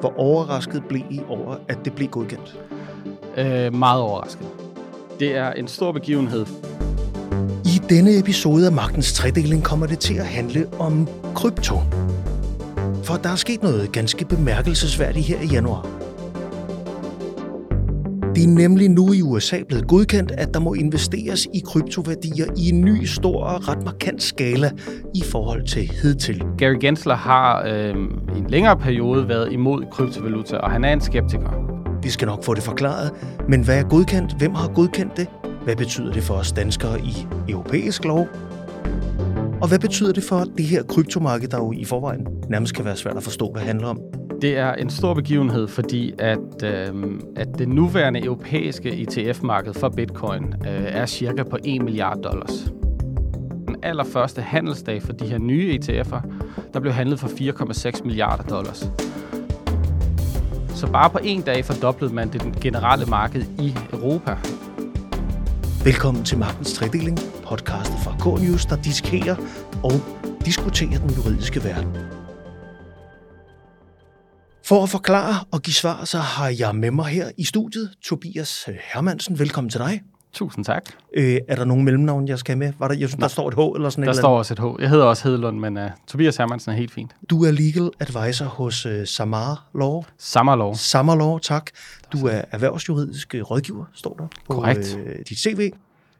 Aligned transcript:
Hvor 0.00 0.14
overrasket 0.18 0.82
blev 0.88 1.02
I 1.10 1.20
over, 1.28 1.56
at 1.68 1.78
det 1.84 1.92
blev 1.92 2.08
godkendt? 2.08 2.58
Øh, 3.36 3.74
meget 3.74 4.02
overrasket. 4.02 4.46
Det 5.20 5.36
er 5.36 5.52
en 5.52 5.68
stor 5.68 5.92
begivenhed. 5.92 6.46
I 7.64 7.80
denne 7.88 8.18
episode 8.18 8.66
af 8.66 8.72
Magtens 8.72 9.12
Tredeling 9.12 9.64
kommer 9.64 9.86
det 9.86 9.98
til 9.98 10.14
at 10.14 10.26
handle 10.26 10.66
om 10.78 11.08
krypto. 11.34 11.74
For 13.04 13.16
der 13.16 13.28
er 13.28 13.36
sket 13.36 13.62
noget 13.62 13.92
ganske 13.92 14.24
bemærkelsesværdigt 14.24 15.26
her 15.26 15.40
i 15.40 15.46
januar. 15.46 15.97
Det 18.38 18.44
er 18.44 18.48
nemlig 18.48 18.88
nu 18.88 19.12
i 19.12 19.22
USA 19.22 19.62
blevet 19.68 19.88
godkendt, 19.88 20.30
at 20.30 20.54
der 20.54 20.60
må 20.60 20.74
investeres 20.74 21.48
i 21.54 21.62
kryptoværdier 21.66 22.46
i 22.56 22.68
en 22.68 22.80
ny, 22.80 23.04
stor 23.04 23.44
og 23.44 23.68
ret 23.68 23.84
markant 23.84 24.22
skala 24.22 24.70
i 25.14 25.22
forhold 25.22 25.66
til 25.66 25.90
hidtil. 26.02 26.42
Gary 26.58 26.76
Gensler 26.80 27.14
har 27.14 27.62
øh, 27.66 27.94
i 28.36 28.38
en 28.38 28.46
længere 28.48 28.76
periode 28.76 29.28
været 29.28 29.52
imod 29.52 29.84
kryptovaluta, 29.90 30.56
og 30.56 30.70
han 30.70 30.84
er 30.84 30.92
en 30.92 31.00
skeptiker. 31.00 31.50
Vi 32.02 32.08
skal 32.10 32.26
nok 32.26 32.44
få 32.44 32.54
det 32.54 32.62
forklaret, 32.62 33.10
men 33.48 33.64
hvad 33.64 33.78
er 33.78 33.88
godkendt? 33.88 34.38
Hvem 34.38 34.54
har 34.54 34.68
godkendt 34.68 35.16
det? 35.16 35.26
Hvad 35.64 35.76
betyder 35.76 36.12
det 36.12 36.22
for 36.22 36.34
os 36.34 36.52
danskere 36.52 37.00
i 37.00 37.26
europæisk 37.48 38.04
lov? 38.04 38.28
Og 39.60 39.68
hvad 39.68 39.78
betyder 39.78 40.12
det 40.12 40.24
for 40.24 40.44
det 40.56 40.64
her 40.64 40.82
kryptomarked, 40.82 41.48
der 41.48 41.56
jo 41.56 41.72
i 41.72 41.84
forvejen 41.84 42.26
nærmest 42.48 42.74
kan 42.74 42.84
være 42.84 42.96
svært 42.96 43.16
at 43.16 43.22
forstå, 43.22 43.50
hvad 43.52 43.60
det 43.60 43.66
handler 43.66 43.88
om? 43.88 44.00
Det 44.42 44.56
er 44.56 44.72
en 44.72 44.90
stor 44.90 45.14
begivenhed, 45.14 45.68
fordi 45.68 46.14
at, 46.18 46.62
øh, 46.64 47.20
at 47.36 47.48
det 47.58 47.68
nuværende 47.68 48.24
europæiske 48.24 48.90
ETF-marked 48.90 49.74
for 49.74 49.88
bitcoin 49.88 50.44
øh, 50.44 50.84
er 50.84 51.06
cirka 51.06 51.42
på 51.42 51.56
1 51.64 51.82
milliard 51.82 52.22
dollars. 52.22 52.72
Den 53.66 53.76
allerførste 53.82 54.42
handelsdag 54.42 55.02
for 55.02 55.12
de 55.12 55.26
her 55.26 55.38
nye 55.38 55.78
ETF'er, 55.78 56.20
der 56.74 56.80
blev 56.80 56.92
handlet 56.92 57.20
for 57.20 57.28
4,6 57.28 58.04
milliarder 58.04 58.42
dollars. 58.42 58.90
Så 60.74 60.86
bare 60.92 61.10
på 61.10 61.18
en 61.22 61.40
dag 61.40 61.64
fordoblede 61.64 62.14
man 62.14 62.32
det 62.32 62.60
generelle 62.60 63.06
marked 63.06 63.42
i 63.58 63.74
Europa. 63.92 64.36
Velkommen 65.84 66.24
til 66.24 66.38
Magtens 66.38 66.72
Tredeling, 66.72 67.18
podcastet 67.44 67.98
fra 68.04 68.12
K-News, 68.12 68.64
der 68.64 68.76
diskerer 68.76 69.36
og 69.84 69.92
diskuterer 70.44 70.98
den 70.98 71.10
juridiske 71.10 71.64
verden. 71.64 72.17
For 74.68 74.82
at 74.82 74.88
forklare 74.88 75.34
og 75.50 75.62
give 75.62 75.74
svar, 75.74 76.04
så 76.04 76.18
har 76.18 76.48
jeg 76.58 76.74
med 76.76 76.90
mig 76.90 77.06
her 77.06 77.30
i 77.36 77.44
studiet 77.44 77.90
Tobias 78.04 78.68
Hermansen. 78.94 79.38
Velkommen 79.38 79.70
til 79.70 79.80
dig. 79.80 80.02
Tusind 80.32 80.64
tak. 80.64 80.82
Øh, 81.16 81.38
er 81.48 81.56
der 81.56 81.64
nogen 81.64 81.84
mellemnavn, 81.84 82.28
jeg 82.28 82.38
skal 82.38 82.52
have 82.52 82.58
med? 82.58 82.72
Var 82.78 82.88
der, 82.88 82.94
jeg 82.94 83.08
synes, 83.08 83.20
der 83.20 83.28
står 83.28 83.48
et 83.48 83.54
H 83.54 83.58
eller 83.76 83.90
sådan 83.90 84.02
Der 84.02 84.10
eller 84.10 84.22
står 84.22 84.38
også 84.38 84.54
et 84.54 84.58
H. 84.58 84.80
Jeg 84.80 84.90
hedder 84.90 85.04
også 85.04 85.28
Hedlund, 85.28 85.58
men 85.58 85.76
uh, 85.76 85.82
Tobias 86.06 86.36
Hermansen 86.36 86.72
er 86.72 86.76
helt 86.76 86.92
fint. 86.92 87.12
andet. 87.12 87.30
Du 87.30 87.44
er 87.44 87.50
legal 87.50 87.90
advisor 88.00 88.44
hos 88.44 88.86
uh, 88.86 88.92
Samar 89.04 89.68
Law. 89.74 90.02
Sammerlov. 90.18 90.74
Samar 90.74 91.16
Law, 91.16 91.38
tak. 91.38 91.70
Du 92.12 92.26
er 92.26 92.42
erhvervsjuridisk 92.52 93.34
øh, 93.34 93.42
rådgiver, 93.42 93.84
står 93.94 94.14
der 94.14 94.26
på 94.46 94.52
Korrekt. 94.52 94.98
øh, 95.06 95.16
dit 95.28 95.38
CV. 95.38 95.70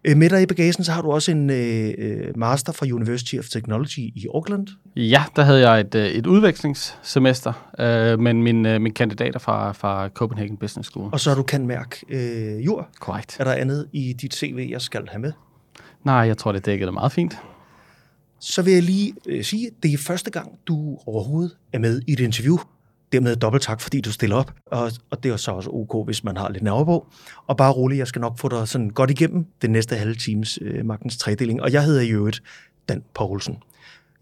Øh, 0.09 0.17
Med 0.17 0.31
dig 0.31 0.43
i 0.43 0.47
bagagen, 0.47 0.85
så 0.85 0.93
har 0.93 1.03
du 1.03 1.11
også 1.11 1.31
en 1.31 1.51
øh, 1.51 1.95
øh, 1.99 2.39
master 2.39 2.73
fra 2.73 2.87
University 2.93 3.35
of 3.39 3.45
Technology 3.45 3.99
i 3.99 4.27
Auckland. 4.35 4.67
Ja, 4.97 5.25
der 5.37 5.43
havde 5.43 5.71
jeg 5.71 5.81
et, 5.81 5.95
øh, 5.95 6.07
et 6.07 6.27
udvekslingssemester, 6.27 7.71
øh, 7.79 8.19
men 8.19 8.43
min, 8.43 8.67
øh, 8.67 8.81
min 8.81 8.93
kandidat 8.93 9.35
er 9.35 9.39
fra, 9.39 9.73
fra 9.73 10.09
Copenhagen 10.09 10.57
Business 10.57 10.91
School. 10.91 11.09
Og 11.13 11.21
så 11.21 11.31
har 11.31 11.37
du 11.37 11.43
kan 11.43 11.67
mærke 11.67 11.97
øh, 12.09 12.67
jord. 12.67 12.89
Korrekt. 13.01 13.37
Er 13.41 13.45
der 13.45 13.53
andet 13.53 13.87
i 13.93 14.13
dit 14.13 14.35
CV, 14.35 14.69
jeg 14.71 14.81
skal 14.81 15.09
have 15.09 15.21
med? 15.21 15.33
Nej, 16.05 16.15
jeg 16.15 16.39
tror, 16.39 16.53
det 16.53 16.67
dækkede 16.67 16.87
det 16.87 16.95
meget 16.95 17.13
fint. 17.13 17.39
Så 18.41 18.63
vil 18.63 18.73
jeg 18.73 18.83
lige 18.83 19.15
øh, 19.27 19.45
sige, 19.45 19.67
at 19.67 19.73
det 19.83 19.93
er 19.93 19.99
første 19.99 20.31
gang, 20.31 20.59
du 20.67 20.99
overhovedet 21.07 21.57
er 21.73 21.79
med 21.79 22.03
i 22.07 22.13
et 22.13 22.21
interview. 22.21 22.59
Dermed 23.13 23.37
dobbelt 23.37 23.63
tak, 23.63 23.81
fordi 23.81 24.01
du 24.01 24.13
stiller 24.13 24.37
op. 24.37 24.53
Og, 24.67 24.93
og 25.11 25.23
det 25.23 25.31
er 25.31 25.37
så 25.37 25.51
også 25.51 25.71
ok, 25.71 26.07
hvis 26.07 26.25
man 26.25 26.37
har 26.37 26.49
lidt 26.49 26.63
nerve 26.63 26.85
på. 26.85 27.07
Og 27.47 27.57
bare 27.57 27.73
rolig, 27.73 27.99
jeg 27.99 28.07
skal 28.07 28.21
nok 28.21 28.39
få 28.39 28.49
dig 28.49 28.69
sådan 28.69 28.91
godt 28.91 29.11
igennem 29.11 29.47
den 29.63 29.71
næste 29.71 29.97
halve 29.97 30.15
times 30.15 30.59
øh, 30.63 30.87
magtens 30.87 31.17
tredeling. 31.17 31.63
Og 31.63 31.73
jeg 31.73 31.85
hedder 31.85 32.01
i 32.01 32.11
øvrigt 32.11 32.43
Dan 32.89 33.03
Poulsen. 33.15 33.57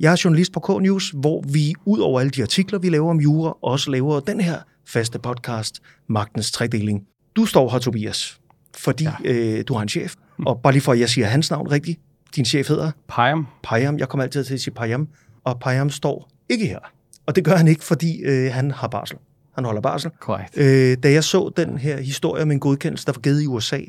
Jeg 0.00 0.12
er 0.12 0.20
journalist 0.24 0.52
på 0.52 0.60
K-News, 0.60 1.10
hvor 1.14 1.44
vi 1.48 1.74
ud 1.84 1.98
over 1.98 2.20
alle 2.20 2.30
de 2.30 2.42
artikler, 2.42 2.78
vi 2.78 2.88
laver 2.88 3.10
om 3.10 3.20
jura, 3.20 3.56
også 3.62 3.90
laver 3.90 4.20
den 4.20 4.40
her 4.40 4.58
faste 4.86 5.18
podcast, 5.18 5.82
Magtens 6.06 6.52
Tredeling. 6.52 7.06
Du 7.36 7.46
står 7.46 7.70
her, 7.70 7.78
Tobias, 7.78 8.40
fordi 8.76 9.04
ja. 9.04 9.12
øh, 9.24 9.64
du 9.68 9.74
har 9.74 9.82
en 9.82 9.88
chef. 9.88 10.14
Og 10.46 10.60
bare 10.62 10.72
lige 10.72 10.82
for, 10.82 10.92
at 10.92 11.00
jeg 11.00 11.08
siger 11.08 11.26
hans 11.26 11.50
navn 11.50 11.70
rigtigt. 11.70 12.00
Din 12.36 12.44
chef 12.44 12.68
hedder? 12.68 12.90
Pajam. 13.08 13.46
Payam. 13.62 13.98
Jeg 13.98 14.08
kommer 14.08 14.24
altid 14.24 14.44
til 14.44 14.54
at 14.54 14.60
sige 14.60 14.74
Payam, 14.74 15.08
og 15.44 15.60
Payam 15.60 15.90
står 15.90 16.30
ikke 16.48 16.66
her. 16.66 16.78
Og 17.26 17.36
det 17.36 17.44
gør 17.44 17.56
han 17.56 17.68
ikke, 17.68 17.84
fordi 17.84 18.22
øh, 18.22 18.52
han 18.52 18.70
har 18.70 18.88
barsel. 18.88 19.18
Han 19.54 19.64
holder 19.64 19.80
barsel. 19.80 20.10
Korrekt. 20.20 20.58
Øh, 20.58 20.96
da 21.02 21.12
jeg 21.12 21.24
så 21.24 21.52
den 21.56 21.78
her 21.78 22.00
historie 22.00 22.42
om 22.42 22.50
en 22.50 22.60
godkendelse, 22.60 23.06
der 23.06 23.12
var 23.12 23.20
givet 23.20 23.42
i 23.42 23.46
USA, 23.46 23.80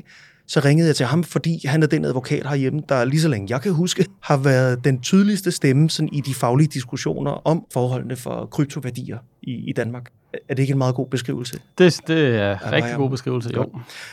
så 0.46 0.60
ringede 0.60 0.86
jeg 0.86 0.96
til 0.96 1.06
ham, 1.06 1.24
fordi 1.24 1.66
han 1.66 1.82
er 1.82 1.86
den 1.86 2.04
advokat 2.04 2.46
herhjemme, 2.46 2.82
der 2.88 3.04
lige 3.04 3.20
så 3.20 3.28
længe 3.28 3.46
jeg 3.50 3.60
kan 3.60 3.72
huske, 3.72 4.06
har 4.22 4.36
været 4.36 4.84
den 4.84 5.00
tydeligste 5.00 5.50
stemme 5.50 5.90
sådan 5.90 6.08
i 6.12 6.20
de 6.20 6.34
faglige 6.34 6.68
diskussioner 6.68 7.30
om 7.30 7.64
forholdene 7.72 8.16
for 8.16 8.46
kryptoværdier 8.46 9.18
i, 9.42 9.70
i 9.70 9.72
Danmark. 9.72 10.10
Er 10.48 10.54
det 10.54 10.58
ikke 10.58 10.72
en 10.72 10.78
meget 10.78 10.94
god 10.94 11.06
beskrivelse? 11.10 11.60
Det, 11.78 12.00
det 12.06 12.36
er 12.36 12.58
en 12.58 12.72
rigtig 12.72 12.96
god 12.96 13.10
beskrivelse, 13.10 13.50
jo. 13.54 13.70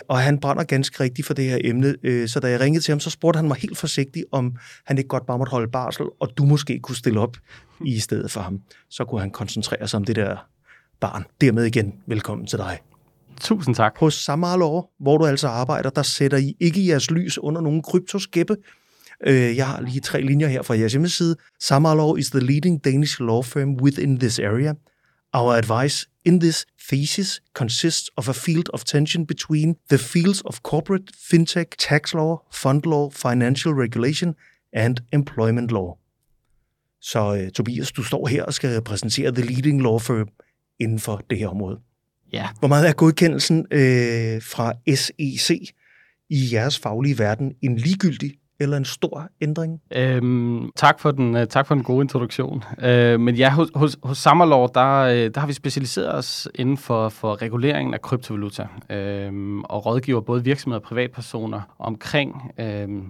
Og 0.07 0.19
han 0.19 0.39
brænder 0.39 0.63
ganske 0.63 1.03
rigtigt 1.03 1.27
for 1.27 1.33
det 1.33 1.45
her 1.45 1.57
emne, 1.63 1.95
øh, 2.03 2.27
så 2.27 2.39
da 2.39 2.49
jeg 2.49 2.59
ringede 2.59 2.83
til 2.83 2.91
ham, 2.91 2.99
så 2.99 3.09
spurgte 3.09 3.37
han 3.37 3.47
mig 3.47 3.57
helt 3.57 3.77
forsigtigt, 3.77 4.25
om 4.31 4.55
han 4.85 4.97
ikke 4.97 5.07
godt 5.07 5.25
bare 5.25 5.37
måtte 5.37 5.51
holde 5.51 5.71
barsel, 5.71 6.05
og 6.19 6.29
du 6.37 6.45
måske 6.45 6.79
kunne 6.79 6.95
stille 6.95 7.19
op 7.19 7.37
i 7.85 7.99
stedet 7.99 8.31
for 8.31 8.41
ham. 8.41 8.59
Så 8.89 9.05
kunne 9.05 9.21
han 9.21 9.31
koncentrere 9.31 9.87
sig 9.87 9.97
om 9.97 10.03
det 10.03 10.15
der 10.15 10.47
barn. 10.99 11.25
Dermed 11.41 11.63
igen, 11.63 11.93
velkommen 12.07 12.47
til 12.47 12.59
dig. 12.59 12.79
Tusind 13.39 13.75
tak. 13.75 13.97
Hos 13.99 14.13
Samarlov, 14.13 14.89
hvor 14.99 15.17
du 15.17 15.25
altså 15.25 15.47
arbejder, 15.47 15.89
der 15.89 16.01
sætter 16.01 16.37
I 16.37 16.55
ikke 16.59 16.87
jeres 16.87 17.11
lys 17.11 17.37
under 17.37 17.61
nogen 17.61 17.81
kryptoskæppe. 17.81 18.55
Øh, 19.27 19.57
Jeg 19.57 19.67
har 19.67 19.81
lige 19.81 19.99
tre 19.99 20.21
linjer 20.21 20.47
her 20.47 20.61
fra 20.61 20.77
jeres 20.77 20.91
hjemmeside. 20.93 21.35
Samarlov 21.61 22.17
is 22.17 22.29
the 22.29 22.39
leading 22.39 22.83
Danish 22.85 23.21
law 23.21 23.41
firm 23.41 23.73
within 23.81 24.19
this 24.19 24.39
area. 24.39 24.73
Our 25.35 25.57
advice 25.57 26.07
in 26.23 26.40
this 26.40 26.66
thesis 26.90 27.41
consists 27.53 28.09
of 28.16 28.29
a 28.29 28.34
field 28.34 28.69
of 28.73 28.85
tension 28.85 29.25
between 29.25 29.75
the 29.90 29.97
fields 29.97 30.41
of 30.46 30.63
corporate, 30.63 31.12
fintech, 31.12 31.75
tax 31.78 32.13
law, 32.13 32.41
fund 32.51 32.85
law, 32.85 33.09
financial 33.09 33.74
regulation 33.74 34.35
and 34.74 34.97
employment 35.12 35.72
law. 35.72 35.97
Så 37.01 37.19
uh, 37.19 37.50
Tobias, 37.50 37.91
du 37.91 38.03
står 38.03 38.28
her 38.28 38.44
og 38.44 38.53
skal 38.53 38.75
repræsentere 38.75 39.31
the 39.31 39.45
leading 39.45 39.81
law 39.81 40.00
firm 40.00 40.28
inden 40.79 41.00
for 41.00 41.22
det 41.29 41.38
her 41.38 41.47
område. 41.47 41.79
Ja. 42.34 42.47
Hvor 42.59 42.68
meget 42.68 42.90
er 42.90 42.94
godkendelsen 42.94 43.66
øh, 43.72 44.41
fra 44.41 44.74
SEC 44.95 45.69
i 46.29 46.50
jeres 46.53 46.79
faglige 46.79 47.19
verden 47.19 47.53
en 47.62 47.78
ligegyldig 47.78 48.34
eller 48.59 48.77
en 48.77 48.85
stor 48.85 49.27
ændring? 49.41 49.81
Øhm, 49.95 50.71
tak, 50.75 50.99
for 50.99 51.11
den, 51.11 51.35
øh, 51.35 51.47
tak 51.47 51.67
for 51.67 51.75
den 51.75 51.83
gode 51.83 52.01
introduktion. 52.01 52.63
Øh, 52.83 53.19
men 53.19 53.35
ja, 53.35 53.49
hos, 53.49 53.69
hos, 53.75 53.97
hos 54.03 54.17
Sammerlov, 54.17 54.69
der, 54.73 54.99
øh, 54.99 55.31
der 55.33 55.39
har 55.39 55.47
vi 55.47 55.53
specialiseret 55.53 56.16
os 56.16 56.47
inden 56.55 56.77
for, 56.77 57.09
for 57.09 57.41
reguleringen 57.41 57.94
af 57.94 58.01
kryptovaluta 58.01 58.67
øhm, 58.89 59.61
og 59.63 59.85
rådgiver 59.85 60.21
både 60.21 60.44
virksomheder 60.44 60.79
og 60.79 60.83
privatpersoner 60.88 61.61
omkring 61.79 62.51
øhm, 62.59 63.03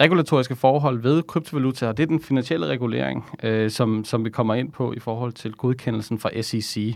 regulatoriske 0.00 0.56
forhold 0.56 1.02
ved 1.02 1.22
kryptovaluta, 1.22 1.86
og 1.88 1.96
det 1.96 2.02
er 2.02 2.06
den 2.06 2.22
finansielle 2.22 2.66
regulering, 2.66 3.24
øh, 3.42 3.70
som, 3.70 4.04
som 4.04 4.24
vi 4.24 4.30
kommer 4.30 4.54
ind 4.54 4.72
på 4.72 4.92
i 4.92 4.98
forhold 4.98 5.32
til 5.32 5.52
godkendelsen 5.52 6.18
fra 6.18 6.42
SEC. 6.42 6.94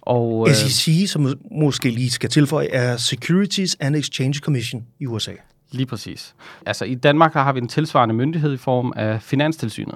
Og, 0.00 0.48
Øh. 0.48 0.54
SEC, 0.54 1.10
som 1.10 1.22
må- 1.22 1.34
måske 1.50 1.90
lige 1.90 2.10
skal 2.10 2.30
tilføje, 2.30 2.66
er 2.66 2.96
Securities 2.96 3.76
and 3.80 3.96
Exchange 3.96 4.34
Commission 4.38 4.86
i 5.00 5.06
USA. 5.06 5.32
Lige 5.72 5.86
præcis. 5.86 6.34
Altså 6.66 6.84
i 6.84 6.94
Danmark 6.94 7.32
har 7.32 7.52
vi 7.52 7.58
en 7.58 7.68
tilsvarende 7.68 8.14
myndighed 8.14 8.52
i 8.52 8.56
form 8.56 8.92
af 8.96 9.22
Finanstilsynet. 9.22 9.94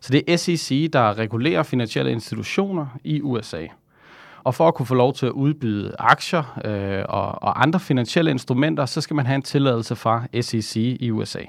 Så 0.00 0.12
det 0.12 0.22
er 0.28 0.36
SEC, 0.36 0.90
der 0.92 1.18
regulerer 1.18 1.62
finansielle 1.62 2.12
institutioner 2.12 2.86
i 3.04 3.20
USA. 3.22 3.66
Og 4.44 4.54
for 4.54 4.68
at 4.68 4.74
kunne 4.74 4.86
få 4.86 4.94
lov 4.94 5.14
til 5.14 5.26
at 5.26 5.32
udbyde 5.32 5.94
aktier 5.98 6.60
øh, 6.64 7.04
og, 7.08 7.42
og 7.42 7.62
andre 7.62 7.80
finansielle 7.80 8.30
instrumenter, 8.30 8.86
så 8.86 9.00
skal 9.00 9.16
man 9.16 9.26
have 9.26 9.34
en 9.34 9.42
tilladelse 9.42 9.96
fra 9.96 10.26
SEC 10.40 10.76
i 11.00 11.10
USA. 11.10 11.40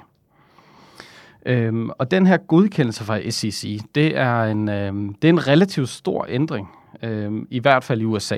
Øhm, 1.45 1.89
og 1.89 2.11
den 2.11 2.27
her 2.27 2.37
godkendelse 2.37 3.03
fra 3.03 3.29
SEC, 3.29 3.79
det 3.95 4.17
er 4.17 4.43
en, 4.43 4.69
øhm, 4.69 5.13
det 5.13 5.27
er 5.27 5.33
en 5.33 5.47
relativt 5.47 5.89
stor 5.89 6.25
ændring, 6.29 6.69
øhm, 7.03 7.47
i 7.49 7.59
hvert 7.59 7.83
fald 7.83 8.01
i 8.01 8.05
USA. 8.05 8.37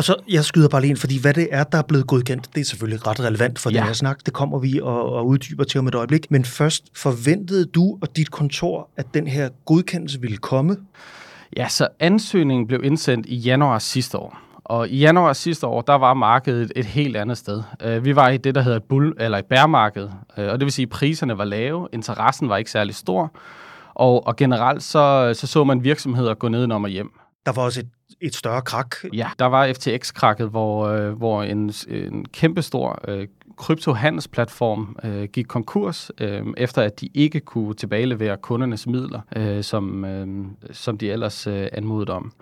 Og 0.00 0.04
så, 0.04 0.14
jeg 0.28 0.44
skyder 0.44 0.68
bare 0.68 0.80
lige 0.80 0.90
ind, 0.90 0.98
fordi 0.98 1.20
hvad 1.20 1.34
det 1.34 1.48
er, 1.50 1.64
der 1.64 1.78
er 1.78 1.82
blevet 1.82 2.06
godkendt, 2.06 2.54
det 2.54 2.60
er 2.60 2.64
selvfølgelig 2.64 3.06
ret 3.06 3.20
relevant 3.20 3.58
for 3.58 3.70
ja. 3.70 3.76
Den 3.76 3.86
her 3.86 3.92
snak. 3.92 4.18
Det 4.26 4.34
kommer 4.34 4.58
vi 4.58 4.80
og, 4.82 5.12
og 5.12 5.26
uddyber 5.26 5.64
til 5.64 5.78
om 5.78 5.86
et 5.86 5.94
øjeblik. 5.94 6.30
Men 6.30 6.44
først, 6.44 6.84
forventede 6.94 7.64
du 7.64 7.98
og 8.02 8.16
dit 8.16 8.30
kontor, 8.30 8.88
at 8.96 9.14
den 9.14 9.26
her 9.26 9.48
godkendelse 9.64 10.20
ville 10.20 10.36
komme? 10.36 10.76
Ja, 11.56 11.68
så 11.68 11.88
ansøgningen 11.98 12.66
blev 12.66 12.84
indsendt 12.84 13.26
i 13.26 13.36
januar 13.36 13.78
sidste 13.78 14.18
år. 14.18 14.38
Og 14.64 14.88
i 14.88 14.98
januar 14.98 15.32
sidste 15.32 15.66
år, 15.66 15.80
der 15.80 15.94
var 15.94 16.14
markedet 16.14 16.72
et, 16.76 16.86
helt 16.86 17.16
andet 17.16 17.38
sted. 17.38 17.62
Uh, 17.86 18.04
vi 18.04 18.16
var 18.16 18.28
i 18.28 18.36
det, 18.36 18.54
der 18.54 18.60
hedder 18.60 18.76
et, 18.76 18.84
bull, 18.84 19.14
eller 19.18 19.38
et 19.38 19.46
bærmarked, 19.46 20.04
uh, 20.04 20.44
og 20.44 20.60
det 20.60 20.60
vil 20.60 20.72
sige, 20.72 20.86
at 20.86 20.90
priserne 20.90 21.38
var 21.38 21.44
lave, 21.44 21.88
interessen 21.92 22.48
var 22.48 22.56
ikke 22.56 22.70
særlig 22.70 22.94
stor, 22.94 23.32
og, 23.94 24.26
og 24.26 24.36
generelt 24.36 24.82
så, 24.82 25.34
så 25.34 25.46
så 25.46 25.64
man 25.64 25.84
virksomheder 25.84 26.34
gå 26.34 26.48
nedenom 26.48 26.84
og 26.84 26.90
hjem. 26.90 27.19
Der 27.46 27.52
var 27.52 27.62
også 27.62 27.80
et, 27.80 27.88
et 28.20 28.34
større 28.34 28.62
krak. 28.62 28.96
Ja, 29.12 29.28
der 29.38 29.46
var 29.46 29.72
FTX-krakket, 29.72 30.48
hvor, 30.48 30.86
øh, 30.86 31.12
hvor 31.12 31.42
en, 31.42 31.72
en 31.88 32.24
kæmpestor 32.24 33.00
øh, 33.08 33.26
kryptohandelsplatform 33.56 34.96
øh, 35.04 35.24
gik 35.24 35.44
konkurs, 35.48 36.10
øh, 36.20 36.46
efter 36.56 36.82
at 36.82 37.00
de 37.00 37.08
ikke 37.14 37.40
kunne 37.40 37.74
tilbagelevere 37.74 38.36
kundernes 38.36 38.86
midler, 38.86 39.20
øh, 39.36 39.64
som, 39.64 40.04
øh, 40.04 40.46
som 40.72 40.98
de 40.98 41.10
ellers 41.10 41.46
øh, 41.46 41.68
anmodede 41.72 42.12
om. 42.12 42.32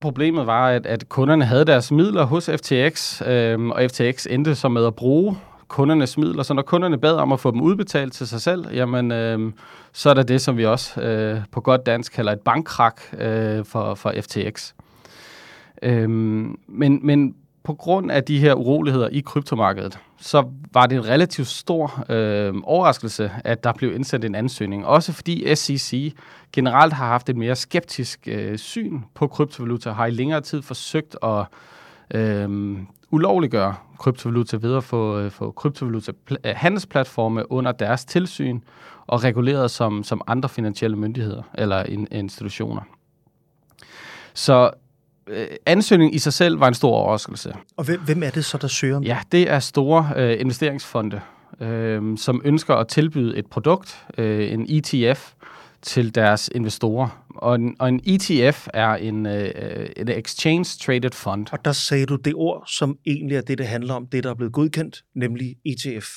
Problemet 0.00 0.46
var, 0.46 0.68
at, 0.68 0.86
at 0.86 1.08
kunderne 1.08 1.44
havde 1.44 1.64
deres 1.64 1.90
midler 1.92 2.24
hos 2.24 2.50
FTX, 2.56 3.22
øh, 3.26 3.66
og 3.68 3.82
FTX 3.90 4.26
endte 4.30 4.54
så 4.54 4.68
med 4.68 4.86
at 4.86 4.94
bruge 4.94 5.36
kundernes 5.68 6.18
midler. 6.18 6.42
Så 6.42 6.54
når 6.54 6.62
kunderne 6.62 6.98
bad 6.98 7.14
om 7.14 7.32
at 7.32 7.40
få 7.40 7.50
dem 7.50 7.60
udbetalt 7.60 8.12
til 8.12 8.28
sig 8.28 8.40
selv, 8.40 8.74
jamen, 8.74 9.12
øh, 9.12 9.52
så 9.92 10.10
er 10.10 10.14
der 10.14 10.22
det, 10.22 10.40
som 10.40 10.56
vi 10.56 10.66
også 10.66 11.00
øh, 11.00 11.40
på 11.52 11.60
godt 11.60 11.86
dansk 11.86 12.12
kalder 12.12 12.32
et 12.32 12.40
bankkrak 12.40 13.00
øh, 13.18 13.64
for, 13.64 13.94
for 13.94 14.14
FTX. 14.20 14.72
Øh, 15.82 16.10
men, 16.68 17.00
men 17.02 17.34
på 17.68 17.74
grund 17.74 18.10
af 18.10 18.24
de 18.24 18.38
her 18.38 18.54
uroligheder 18.54 19.08
i 19.08 19.20
kryptomarkedet, 19.20 19.98
så 20.18 20.44
var 20.72 20.86
det 20.86 20.96
en 20.96 21.08
relativt 21.08 21.48
stor 21.48 22.04
øh, 22.08 22.54
overraskelse, 22.62 23.30
at 23.44 23.64
der 23.64 23.72
blev 23.72 23.94
indsendt 23.94 24.24
en 24.24 24.34
ansøgning. 24.34 24.86
Også 24.86 25.12
fordi 25.12 25.54
SEC 25.54 26.14
generelt 26.52 26.92
har 26.92 27.06
haft 27.06 27.28
et 27.28 27.36
mere 27.36 27.56
skeptisk 27.56 28.28
øh, 28.28 28.58
syn 28.58 29.00
på 29.14 29.26
kryptovaluta, 29.26 29.90
har 29.90 30.06
i 30.06 30.10
længere 30.10 30.40
tid 30.40 30.62
forsøgt 30.62 31.16
at 31.22 31.44
øh, 32.14 32.78
ulovliggøre 33.10 33.74
kryptovaluta 33.98 34.56
ved 34.60 34.76
at 34.76 34.84
få, 34.84 35.18
øh, 35.18 35.30
få 35.30 35.50
kryptovaluta 35.50 36.12
handelsplatforme 36.44 37.52
under 37.52 37.72
deres 37.72 38.04
tilsyn 38.04 38.60
og 39.06 39.24
reguleret 39.24 39.70
som, 39.70 40.04
som 40.04 40.22
andre 40.26 40.48
finansielle 40.48 40.96
myndigheder 40.96 41.42
eller 41.54 41.82
in, 41.82 42.08
institutioner. 42.10 42.82
Så 44.34 44.70
øh, 45.26 45.46
ansøgningen 45.66 46.14
i 46.14 46.18
sig 46.18 46.32
selv 46.32 46.60
var 46.60 46.68
en 46.68 46.74
stor 46.74 46.90
overraskelse. 46.96 47.54
Og 47.76 47.84
hvem, 47.84 48.00
hvem 48.00 48.22
er 48.22 48.30
det 48.30 48.44
så, 48.44 48.58
der 48.58 48.68
søger? 48.68 49.00
Ja, 49.00 49.18
det 49.32 49.50
er 49.50 49.58
store 49.58 50.12
øh, 50.16 50.40
investeringsfonde, 50.40 51.20
øh, 51.60 52.18
som 52.18 52.42
ønsker 52.44 52.74
at 52.74 52.88
tilbyde 52.88 53.36
et 53.36 53.46
produkt, 53.46 54.06
øh, 54.18 54.52
en 54.52 54.66
ETF, 54.68 55.32
til 55.82 56.14
deres 56.14 56.50
investorer. 56.54 57.24
Og 57.28 57.54
en, 57.54 57.76
og 57.78 57.88
en 57.88 58.00
ETF 58.06 58.68
er 58.74 58.94
en, 58.94 59.26
øh, 59.26 59.88
en 59.96 60.08
exchange 60.08 60.78
traded 60.80 61.10
fund. 61.10 61.46
Og 61.52 61.64
der 61.64 61.72
sagde 61.72 62.06
du 62.06 62.16
det 62.16 62.34
ord, 62.34 62.64
som 62.66 62.98
egentlig 63.06 63.36
er 63.36 63.40
det, 63.40 63.58
det 63.58 63.66
handler 63.66 63.94
om, 63.94 64.06
det 64.06 64.24
der 64.24 64.30
er 64.30 64.34
blevet 64.34 64.52
godkendt, 64.52 65.04
nemlig 65.14 65.56
ETF. 65.66 66.08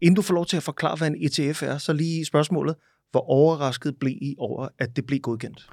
Inden 0.00 0.16
du 0.16 0.22
får 0.22 0.34
lov 0.34 0.46
til 0.46 0.56
at 0.56 0.62
forklare, 0.62 0.96
hvad 0.96 1.08
en 1.08 1.16
ETF 1.24 1.62
er, 1.62 1.78
så 1.78 1.92
lige 1.92 2.24
spørgsmålet. 2.24 2.74
Hvor 3.10 3.30
overrasket 3.30 3.96
blev 4.00 4.12
I 4.20 4.34
over, 4.38 4.68
at 4.78 4.96
det 4.96 5.06
blev 5.06 5.20
godkendt? 5.20 5.68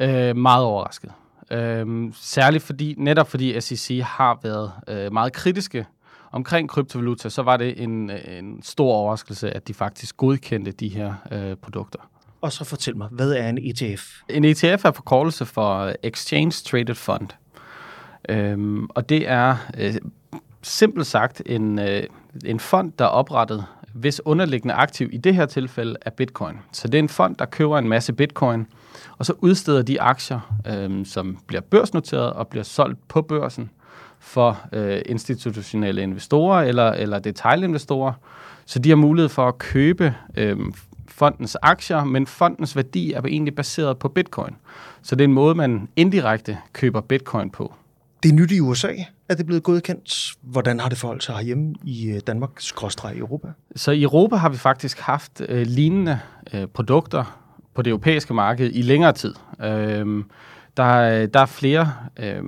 Øh, 0.00 0.36
meget 0.36 0.64
overrasket. 0.64 1.12
Øh, 1.50 2.12
særligt 2.14 2.64
fordi, 2.64 2.94
netop 2.98 3.30
fordi 3.30 3.60
SEC 3.60 4.00
har 4.04 4.38
været 4.42 4.72
øh, 4.88 5.12
meget 5.12 5.32
kritiske 5.32 5.86
omkring 6.32 6.68
kryptovaluta, 6.68 7.28
så 7.28 7.42
var 7.42 7.56
det 7.56 7.82
en, 7.82 8.10
en 8.10 8.62
stor 8.62 8.92
overraskelse, 8.92 9.50
at 9.50 9.68
de 9.68 9.74
faktisk 9.74 10.16
godkendte 10.16 10.72
de 10.72 10.88
her 10.88 11.14
øh, 11.32 11.56
produkter. 11.56 12.10
Og 12.40 12.52
så 12.52 12.64
fortæl 12.64 12.96
mig, 12.96 13.08
hvad 13.10 13.32
er 13.32 13.48
en 13.48 13.58
ETF? 13.58 14.06
En 14.28 14.44
ETF 14.44 14.84
er 14.84 14.90
forkortelse 14.90 15.46
for 15.46 15.92
Exchange 16.02 16.50
Traded 16.50 16.94
Fund. 16.94 17.28
Øhm, 18.28 18.86
og 18.94 19.08
det 19.08 19.28
er 19.28 19.56
øh, 19.78 19.94
simpelt 20.62 21.06
sagt 21.06 21.42
en, 21.46 21.78
øh, 21.78 22.02
en 22.44 22.60
fond, 22.60 22.92
der 22.98 23.04
er 23.04 23.08
oprettet, 23.08 23.64
hvis 23.94 24.20
underliggende 24.24 24.74
aktiv 24.74 25.08
i 25.12 25.16
det 25.16 25.34
her 25.34 25.46
tilfælde 25.46 25.96
er 26.02 26.10
bitcoin. 26.10 26.56
Så 26.72 26.88
det 26.88 26.94
er 26.94 27.02
en 27.02 27.08
fond, 27.08 27.36
der 27.36 27.44
køber 27.44 27.78
en 27.78 27.88
masse 27.88 28.12
bitcoin, 28.12 28.66
og 29.18 29.26
så 29.26 29.32
udsteder 29.38 29.82
de 29.82 30.00
aktier, 30.00 30.60
øh, 30.66 31.06
som 31.06 31.38
bliver 31.46 31.60
børsnoteret 31.60 32.32
og 32.32 32.48
bliver 32.48 32.64
solgt 32.64 33.08
på 33.08 33.22
børsen 33.22 33.70
for 34.18 34.60
øh, 34.72 35.02
institutionelle 35.06 36.02
investorer 36.02 36.62
eller, 36.62 36.90
eller 36.92 37.18
detailinvestorer. 37.18 38.12
Så 38.66 38.78
de 38.78 38.88
har 38.88 38.96
mulighed 38.96 39.28
for 39.28 39.48
at 39.48 39.58
købe 39.58 40.14
øh, 40.36 40.56
fondens 41.12 41.56
aktier, 41.62 42.04
men 42.04 42.26
fondens 42.26 42.76
værdi 42.76 43.12
er 43.12 43.22
egentlig 43.22 43.54
baseret 43.54 43.98
på 43.98 44.08
bitcoin. 44.08 44.56
Så 45.02 45.16
det 45.16 45.24
er 45.24 45.28
en 45.28 45.34
måde, 45.34 45.54
man 45.54 45.88
indirekte 45.96 46.58
køber 46.72 47.00
bitcoin 47.00 47.50
på. 47.50 47.74
Det 48.22 48.28
er 48.28 48.32
nyt 48.32 48.52
i 48.52 48.60
USA, 48.60 48.92
at 49.28 49.38
det 49.38 49.40
er 49.40 49.46
blevet 49.46 49.62
godkendt. 49.62 50.34
Hvordan 50.42 50.80
har 50.80 50.88
det 50.88 50.98
forholdt 50.98 51.24
sig 51.24 51.34
herhjemme 51.34 51.74
i 51.84 52.10
øh, 52.10 52.20
Danmark, 52.26 52.50
skråstreg 52.58 53.16
i 53.16 53.18
Europa? 53.18 53.48
Så 53.76 53.90
i 53.90 54.02
Europa 54.02 54.36
har 54.36 54.48
vi 54.48 54.56
faktisk 54.56 54.98
haft 54.98 55.42
øh, 55.48 55.66
lignende 55.66 56.18
øh, 56.54 56.66
produkter 56.66 57.40
på 57.74 57.82
det 57.82 57.90
europæiske 57.90 58.34
marked 58.34 58.70
i 58.74 58.82
længere 58.82 59.12
tid. 59.12 59.34
Øh, 59.60 60.24
der, 60.76 61.26
der 61.26 61.40
er 61.40 61.46
flere 61.46 61.92
øh, 62.16 62.42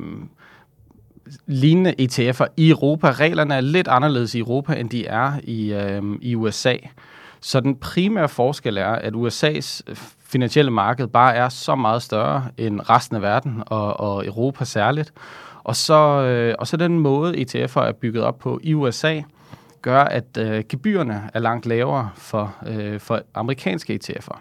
lignende 1.47 1.94
ETF'er 2.00 2.47
i 2.56 2.70
Europa. 2.70 3.11
Reglerne 3.11 3.55
er 3.55 3.61
lidt 3.61 3.88
anderledes 3.88 4.35
i 4.35 4.38
Europa, 4.38 4.75
end 4.75 4.91
de 4.91 5.06
er 5.06 5.32
i, 5.43 5.73
øh, 5.73 6.03
i 6.20 6.35
USA. 6.35 6.76
Så 7.43 7.61
den 7.61 7.77
primære 7.77 8.29
forskel 8.29 8.77
er, 8.77 8.89
at 8.89 9.15
USA's 9.15 9.81
øh, 9.87 9.97
finansielle 10.25 10.71
marked 10.71 11.06
bare 11.06 11.35
er 11.35 11.49
så 11.49 11.75
meget 11.75 12.03
større 12.03 12.47
end 12.56 12.81
resten 12.91 13.17
af 13.17 13.23
verden, 13.23 13.62
og, 13.67 14.00
og 14.00 14.27
Europa 14.27 14.65
særligt. 14.65 15.12
Og 15.65 15.77
så, 15.77 16.23
øh, 16.23 16.55
og 16.59 16.67
så 16.67 16.77
den 16.77 16.99
måde, 16.99 17.37
ETF'er 17.37 17.81
er 17.81 17.93
bygget 17.93 18.25
op 18.25 18.39
på 18.39 18.61
i 18.62 18.75
USA, 18.75 19.21
gør, 19.83 20.00
at 20.00 20.37
øh, 20.39 20.65
gebyrerne 20.69 21.31
er 21.35 21.39
langt 21.39 21.67
lavere 21.67 22.11
for, 22.15 22.55
øh, 22.67 23.00
for 23.00 23.21
amerikanske 23.35 24.00
ETF'er. 24.05 24.39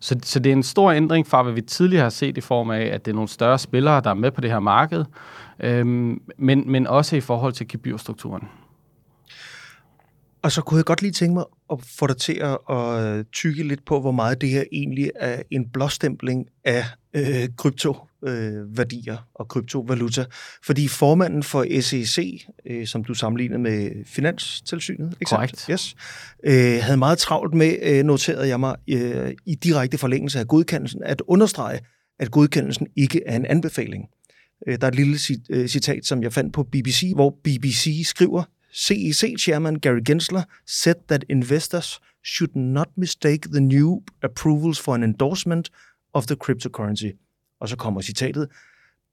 Så, 0.00 0.16
så 0.22 0.38
det 0.38 0.50
er 0.50 0.56
en 0.56 0.62
stor 0.62 0.92
ændring 0.92 1.26
fra, 1.26 1.42
hvad 1.42 1.52
vi 1.52 1.60
tidligere 1.60 2.02
har 2.02 2.10
set 2.10 2.36
i 2.36 2.40
form 2.40 2.70
af, 2.70 2.82
at 2.82 3.04
det 3.04 3.10
er 3.10 3.14
nogle 3.14 3.28
større 3.28 3.58
spillere, 3.58 4.00
der 4.00 4.10
er 4.10 4.14
med 4.14 4.30
på 4.30 4.40
det 4.40 4.50
her 4.50 4.60
marked, 4.60 5.04
øh, 5.60 5.86
men, 6.38 6.70
men 6.70 6.86
også 6.86 7.16
i 7.16 7.20
forhold 7.20 7.52
til 7.52 7.68
gebyrstrukturen. 7.68 8.48
Og 10.42 10.52
så 10.52 10.62
kunne 10.62 10.78
jeg 10.78 10.84
godt 10.84 11.02
lige 11.02 11.12
tænke 11.12 11.34
mig 11.34 11.44
at 11.74 11.84
få 11.98 12.06
dig 12.06 12.16
til 12.16 12.32
at, 12.32 12.76
at 12.76 13.26
tykke 13.32 13.62
lidt 13.62 13.84
på, 13.84 14.00
hvor 14.00 14.12
meget 14.12 14.40
det 14.40 14.48
her 14.48 14.64
egentlig 14.72 15.10
er 15.16 15.42
en 15.50 15.68
blåstempling 15.68 16.46
af 16.64 16.84
øh, 17.14 17.48
kryptoværdier 17.56 19.14
øh, 19.14 19.20
og 19.34 19.48
kryptovaluta. 19.48 20.24
Fordi 20.64 20.88
formanden 20.88 21.42
for 21.42 21.80
SEC, 21.80 22.46
øh, 22.66 22.86
som 22.86 23.04
du 23.04 23.14
sammenlignede 23.14 23.60
med 23.60 24.04
Finanstilsynet, 24.06 25.16
ikke 25.20 25.30
Correct. 25.30 25.66
Yes, 25.70 25.94
øh, 26.44 26.82
havde 26.82 26.96
meget 26.96 27.18
travlt 27.18 27.54
med, 27.54 27.76
øh, 27.82 28.04
noterede 28.04 28.48
jeg 28.48 28.60
mig, 28.60 28.76
øh, 28.88 29.32
i 29.46 29.54
direkte 29.54 29.98
forlængelse 29.98 30.38
af 30.38 30.48
godkendelsen, 30.48 31.02
at 31.02 31.22
understrege, 31.26 31.80
at 32.18 32.30
godkendelsen 32.30 32.86
ikke 32.96 33.22
er 33.26 33.36
en 33.36 33.46
anbefaling. 33.46 34.04
Øh, 34.68 34.78
der 34.80 34.86
er 34.86 34.90
et 34.90 34.94
lille 34.94 35.18
øh, 35.50 35.68
citat, 35.68 36.06
som 36.06 36.22
jeg 36.22 36.32
fandt 36.32 36.52
på 36.52 36.62
BBC, 36.62 37.12
hvor 37.14 37.30
BBC 37.44 38.02
skriver, 38.04 38.42
CEC 38.74 39.36
chairman 39.38 39.78
Gary 39.78 40.00
Gensler 40.00 40.44
said 40.66 40.96
that 41.06 41.24
investors 41.28 42.00
should 42.22 42.56
not 42.56 42.88
mistake 42.96 43.50
the 43.52 43.60
new 43.60 44.02
approvals 44.22 44.78
for 44.78 44.94
an 44.94 45.02
endorsement 45.04 45.70
of 46.12 46.26
the 46.26 46.36
cryptocurrency. 46.36 47.12
Og 47.60 47.68
så 47.68 47.76
kommer 47.76 48.00
citatet. 48.00 48.48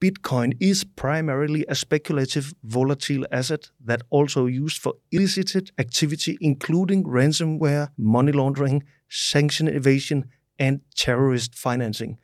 Bitcoin 0.06 0.51
is 0.62 0.86
primarily 0.98 1.63
a 1.70 1.75
speculative, 1.75 2.46
volatile 2.63 3.25
asset 3.32 3.72
that 3.88 4.01
also 4.12 4.48
used 4.48 4.82
for 4.82 4.98
illicit 5.12 5.72
activity, 5.77 6.38
including 6.41 7.06
ransomware, 7.08 7.88
money 7.98 8.32
laundering, 8.32 8.84
sanction 9.10 9.68
evasion 9.68 10.24
and 10.60 10.80
terrorist 10.96 11.51
financing. 11.63 12.18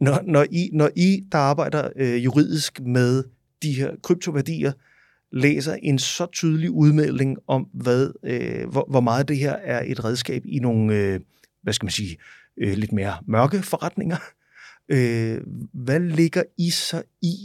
Når, 0.00 0.22
når, 0.26 0.46
I, 0.50 0.70
når 0.72 0.90
I, 0.96 1.22
der 1.32 1.38
arbejder 1.38 1.88
øh, 1.96 2.24
juridisk 2.24 2.80
med 2.80 3.24
de 3.62 3.72
her 3.72 3.90
kryptoværdier, 4.02 4.72
læser 5.32 5.76
en 5.82 5.98
så 5.98 6.26
tydelig 6.32 6.70
udmelding 6.70 7.38
om, 7.46 7.62
hvad, 7.72 8.12
øh, 8.24 8.68
hvor, 8.68 8.86
hvor 8.90 9.00
meget 9.00 9.28
det 9.28 9.36
her 9.36 9.52
er 9.52 9.82
et 9.86 10.04
redskab 10.04 10.42
i 10.44 10.58
nogle, 10.58 10.94
øh, 10.94 11.20
hvad 11.62 11.72
skal 11.72 11.86
man 11.86 11.92
sige, 11.92 12.16
øh, 12.56 12.72
lidt 12.72 12.92
mere 12.92 13.16
mørke 13.26 13.62
forretninger. 13.62 14.16
Øh, 14.88 15.40
hvad 15.72 16.00
ligger 16.00 16.42
I 16.58 16.70
så 16.70 17.02
i, 17.22 17.36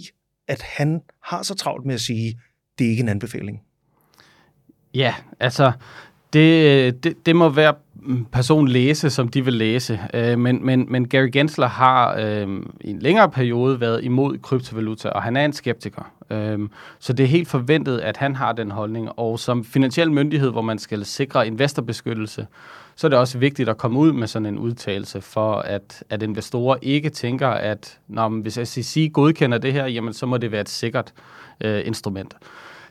at 0.47 0.61
han 0.61 1.01
har 1.23 1.43
så 1.43 1.55
travlt 1.55 1.85
med 1.85 1.93
at 1.95 2.01
sige, 2.01 2.39
det 2.79 2.87
er 2.87 2.91
ikke 2.91 3.03
en 3.03 3.09
anbefaling? 3.09 3.61
Ja, 4.93 5.15
altså, 5.39 5.71
det, 6.33 6.65
øh, 6.65 6.93
det, 7.03 7.25
det 7.25 7.35
må 7.35 7.49
være 7.49 7.75
person 8.31 8.67
læse, 8.67 9.09
som 9.09 9.27
de 9.27 9.45
vil 9.45 9.53
læse. 9.53 9.99
Øh, 10.13 10.39
men, 10.39 10.65
men, 10.65 10.85
men 10.89 11.07
Gary 11.07 11.29
Gensler 11.33 11.67
har 11.67 12.15
øh, 12.19 12.47
i 12.81 12.89
en 12.89 12.99
længere 12.99 13.29
periode 13.29 13.79
været 13.79 14.03
imod 14.03 14.37
kryptovaluta, 14.37 15.09
og 15.09 15.23
han 15.23 15.37
er 15.37 15.45
en 15.45 15.53
skeptiker. 15.53 16.11
Øh, 16.29 16.59
så 16.99 17.13
det 17.13 17.23
er 17.23 17.27
helt 17.27 17.47
forventet, 17.47 17.99
at 17.99 18.17
han 18.17 18.35
har 18.35 18.51
den 18.51 18.71
holdning. 18.71 19.09
Og 19.19 19.39
som 19.39 19.63
finansiel 19.63 20.11
myndighed, 20.11 20.51
hvor 20.51 20.61
man 20.61 20.79
skal 20.79 21.05
sikre 21.05 21.47
investorbeskyttelse, 21.47 22.47
så 22.95 23.07
er 23.07 23.09
det 23.09 23.19
også 23.19 23.37
vigtigt 23.37 23.69
at 23.69 23.77
komme 23.77 23.99
ud 23.99 24.11
med 24.11 24.27
sådan 24.27 24.45
en 24.45 24.57
udtalelse, 24.57 25.21
for 25.21 25.53
at, 25.55 26.03
at 26.09 26.23
investorer 26.23 26.77
ikke 26.81 27.09
tænker, 27.09 27.47
at 27.47 27.99
når, 28.07 28.29
hvis 28.29 28.59
SEC 28.63 29.11
godkender 29.13 29.57
det 29.57 29.73
her, 29.73 29.85
jamen 29.85 30.13
så 30.13 30.25
må 30.25 30.37
det 30.37 30.51
være 30.51 30.61
et 30.61 30.69
sikkert 30.69 31.13
øh, 31.61 31.81
instrument. 31.85 32.35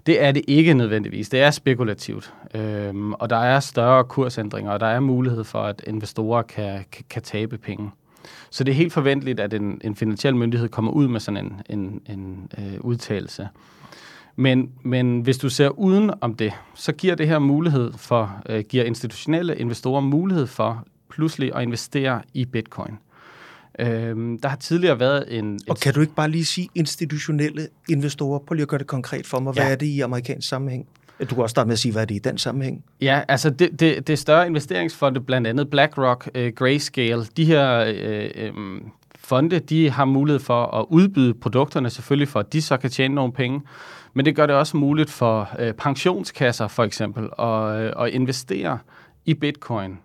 Det 0.06 0.22
er 0.22 0.32
det 0.32 0.42
ikke 0.48 0.74
nødvendigvis. 0.74 1.28
Det 1.28 1.40
er 1.40 1.50
spekulativt, 1.50 2.34
øhm, 2.54 3.12
og 3.12 3.30
der 3.30 3.36
er 3.36 3.60
større 3.60 4.04
kursændringer, 4.04 4.72
og 4.72 4.80
der 4.80 4.86
er 4.86 5.00
mulighed 5.00 5.44
for, 5.44 5.62
at 5.62 5.82
investorer 5.86 6.42
kan, 6.42 6.84
kan, 6.92 7.04
kan 7.10 7.22
tabe 7.22 7.58
penge. 7.58 7.90
Så 8.50 8.64
det 8.64 8.72
er 8.72 8.76
helt 8.76 8.92
forventeligt, 8.92 9.40
at 9.40 9.54
en, 9.54 9.80
en 9.84 9.96
finansiel 9.96 10.36
myndighed 10.36 10.68
kommer 10.68 10.92
ud 10.92 11.08
med 11.08 11.20
sådan 11.20 11.44
en, 11.44 11.62
en, 11.78 12.02
en 12.08 12.50
øh, 12.58 12.80
udtalelse. 12.80 13.48
Men, 14.36 14.70
men 14.82 15.20
hvis 15.20 15.38
du 15.38 15.48
ser 15.48 15.68
uden 15.68 16.10
om 16.20 16.34
det, 16.34 16.52
så 16.74 16.92
giver 16.92 17.14
det 17.14 17.28
her 17.28 17.38
mulighed 17.38 17.92
for, 17.96 18.42
øh, 18.48 18.64
giver 18.68 18.84
institutionelle 18.84 19.56
investorer 19.56 20.00
mulighed 20.00 20.46
for 20.46 20.84
pludselig 21.08 21.56
at 21.56 21.62
investere 21.62 22.22
i 22.34 22.44
bitcoin. 22.44 22.98
Øhm, 23.78 24.38
der 24.38 24.48
har 24.48 24.56
tidligere 24.56 25.00
været 25.00 25.38
en... 25.38 25.60
Og 25.68 25.76
kan 25.76 25.94
du 25.94 26.00
ikke 26.00 26.14
bare 26.14 26.30
lige 26.30 26.44
sige 26.44 26.68
institutionelle 26.74 27.68
investorer? 27.88 28.38
Prøv 28.38 28.54
lige 28.54 28.62
at 28.62 28.68
gøre 28.68 28.78
det 28.78 28.86
konkret 28.86 29.26
for 29.26 29.40
mig. 29.40 29.52
Hvad 29.52 29.64
ja. 29.64 29.72
er 29.72 29.76
det 29.76 29.86
i 29.86 30.00
amerikansk 30.00 30.48
sammenhæng? 30.48 30.86
Du 31.20 31.34
kan 31.34 31.42
også 31.42 31.52
starte 31.52 31.66
med 31.66 31.72
at 31.72 31.78
sige, 31.78 31.92
hvad 31.92 32.02
er 32.02 32.06
det 32.06 32.14
i 32.14 32.18
den 32.18 32.38
sammenhæng? 32.38 32.84
Ja, 33.00 33.22
altså 33.28 33.50
det, 33.50 33.80
det, 33.80 34.06
det 34.06 34.18
større 34.18 34.46
investeringsfonde, 34.46 35.20
blandt 35.20 35.46
andet 35.46 35.70
BlackRock, 35.70 36.30
uh, 36.38 36.46
Grayscale, 36.46 37.24
de 37.36 37.44
her 37.44 37.92
uh, 38.50 38.56
um, 38.56 38.92
fonde, 39.16 39.58
de 39.58 39.90
har 39.90 40.04
mulighed 40.04 40.40
for 40.40 40.66
at 40.66 40.86
udbyde 40.88 41.34
produkterne, 41.34 41.90
selvfølgelig 41.90 42.28
for, 42.28 42.40
at 42.40 42.52
de 42.52 42.62
så 42.62 42.76
kan 42.76 42.90
tjene 42.90 43.14
nogle 43.14 43.32
penge. 43.32 43.60
Men 44.14 44.24
det 44.24 44.36
gør 44.36 44.46
det 44.46 44.56
også 44.56 44.76
muligt 44.76 45.10
for 45.10 45.48
uh, 45.58 45.70
pensionskasser, 45.78 46.68
for 46.68 46.84
eksempel, 46.84 47.24
at, 47.38 47.94
uh, 47.96 48.04
at 48.04 48.12
investere 48.12 48.78
i 49.24 49.34
bitcoin. 49.34 49.98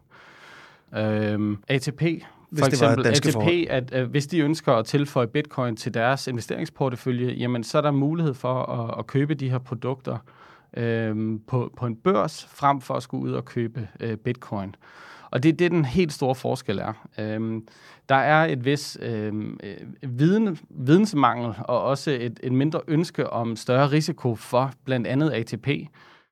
Uh, 0.91 1.57
ATP, 1.67 2.03
hvis 2.49 2.61
for 2.61 2.67
eksempel 2.67 3.07
ATP, 3.07 3.69
at, 3.69 3.91
at 3.93 4.05
hvis 4.05 4.27
de 4.27 4.39
ønsker 4.39 4.73
at 4.73 4.85
tilføje 4.85 5.27
bitcoin 5.27 5.75
til 5.75 5.93
deres 5.93 6.27
investeringsportefølje, 6.27 7.33
jamen 7.33 7.63
så 7.63 7.77
er 7.77 7.81
der 7.81 7.91
mulighed 7.91 8.33
for 8.33 8.63
at, 8.63 8.99
at 8.99 9.07
købe 9.07 9.33
de 9.33 9.49
her 9.49 9.57
produkter 9.57 10.17
øh, 10.77 11.39
på, 11.47 11.73
på 11.77 11.85
en 11.85 11.95
børs, 11.95 12.45
frem 12.45 12.81
for 12.81 12.93
at 12.93 13.03
skulle 13.03 13.23
ud 13.23 13.31
og 13.31 13.45
købe 13.45 13.87
øh, 13.99 14.17
bitcoin. 14.17 14.75
Og 15.31 15.43
det 15.43 15.49
er 15.49 15.53
det, 15.53 15.71
den 15.71 15.85
helt 15.85 16.13
store 16.13 16.35
forskel 16.35 16.79
er. 16.79 17.07
Øhm, 17.19 17.67
der 18.09 18.15
er 18.15 18.45
et 18.45 18.65
vis 18.65 18.97
øhm, 19.01 19.59
viden, 20.01 20.59
vidensmangel 20.69 21.53
og 21.59 21.83
også 21.83 22.11
et, 22.11 22.39
et 22.43 22.51
mindre 22.51 22.81
ønske 22.87 23.29
om 23.29 23.55
større 23.55 23.91
risiko 23.91 24.35
for 24.35 24.71
blandt 24.85 25.07
andet 25.07 25.31
ATP. 25.31 25.67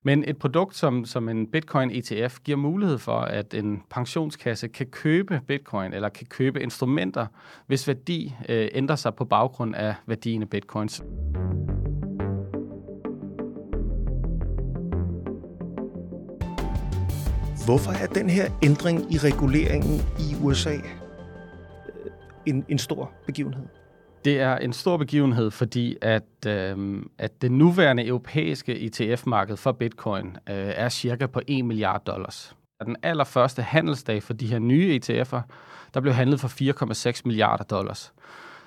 Men 0.08 0.24
et 0.28 0.38
produkt 0.38 0.76
som, 0.76 1.06
som 1.06 1.30
en 1.30 1.48
Bitcoin 1.48 1.92
ETF 1.92 2.38
giver 2.44 2.58
mulighed 2.58 2.98
for, 2.98 3.20
at 3.20 3.54
en 3.54 3.84
pensionskasse 3.90 4.68
kan 4.68 4.86
købe 4.86 5.42
Bitcoin 5.48 5.94
eller 5.94 6.10
kan 6.10 6.28
købe 6.28 6.62
instrumenter, 6.62 7.26
hvis 7.66 7.88
værdi 7.88 8.36
øh, 8.50 8.68
ændrer 8.74 8.96
sig 8.96 9.16
på 9.16 9.26
baggrund 9.26 9.76
af 9.76 9.96
værdien 10.06 10.42
af 10.42 10.50
Bitcoins. 10.50 11.04
Hvorfor 17.66 17.92
er 18.04 18.08
den 18.08 18.30
her 18.30 18.52
ændring 18.64 19.14
i 19.14 19.18
reguleringen 19.18 20.02
i 20.20 20.36
USA 20.44 20.74
øh, 20.74 20.82
en, 22.46 22.66
en 22.70 22.78
stor 22.78 23.12
begivenhed? 23.26 23.77
Det 24.28 24.40
er 24.42 24.58
en 24.58 24.74
stor 24.74 24.98
begivenhed, 24.98 25.52
fordi 25.52 25.96
at, 26.02 26.24
øh, 26.48 27.04
at 27.18 27.42
det 27.42 27.52
nuværende 27.52 28.08
europæiske 28.08 28.80
ETF-marked 28.80 29.58
for 29.58 29.72
bitcoin 29.72 30.26
øh, 30.26 30.56
er 30.56 30.90
cirka 30.90 31.28
på 31.28 31.42
1 31.48 31.66
milliard 31.66 32.04
dollars. 32.06 32.56
Den 32.86 32.96
allerførste 33.04 33.62
handelsdag 33.62 34.24
for 34.24 34.34
de 34.34 34.48
her 34.48 34.60
nye 34.60 35.00
ETF'er, 35.00 35.42
der 35.94 36.02
blev 36.02 36.14
handlet 36.14 36.40
for 36.40 36.48
4,6 37.18 37.22
milliarder 37.26 37.64
dollars. 37.64 38.14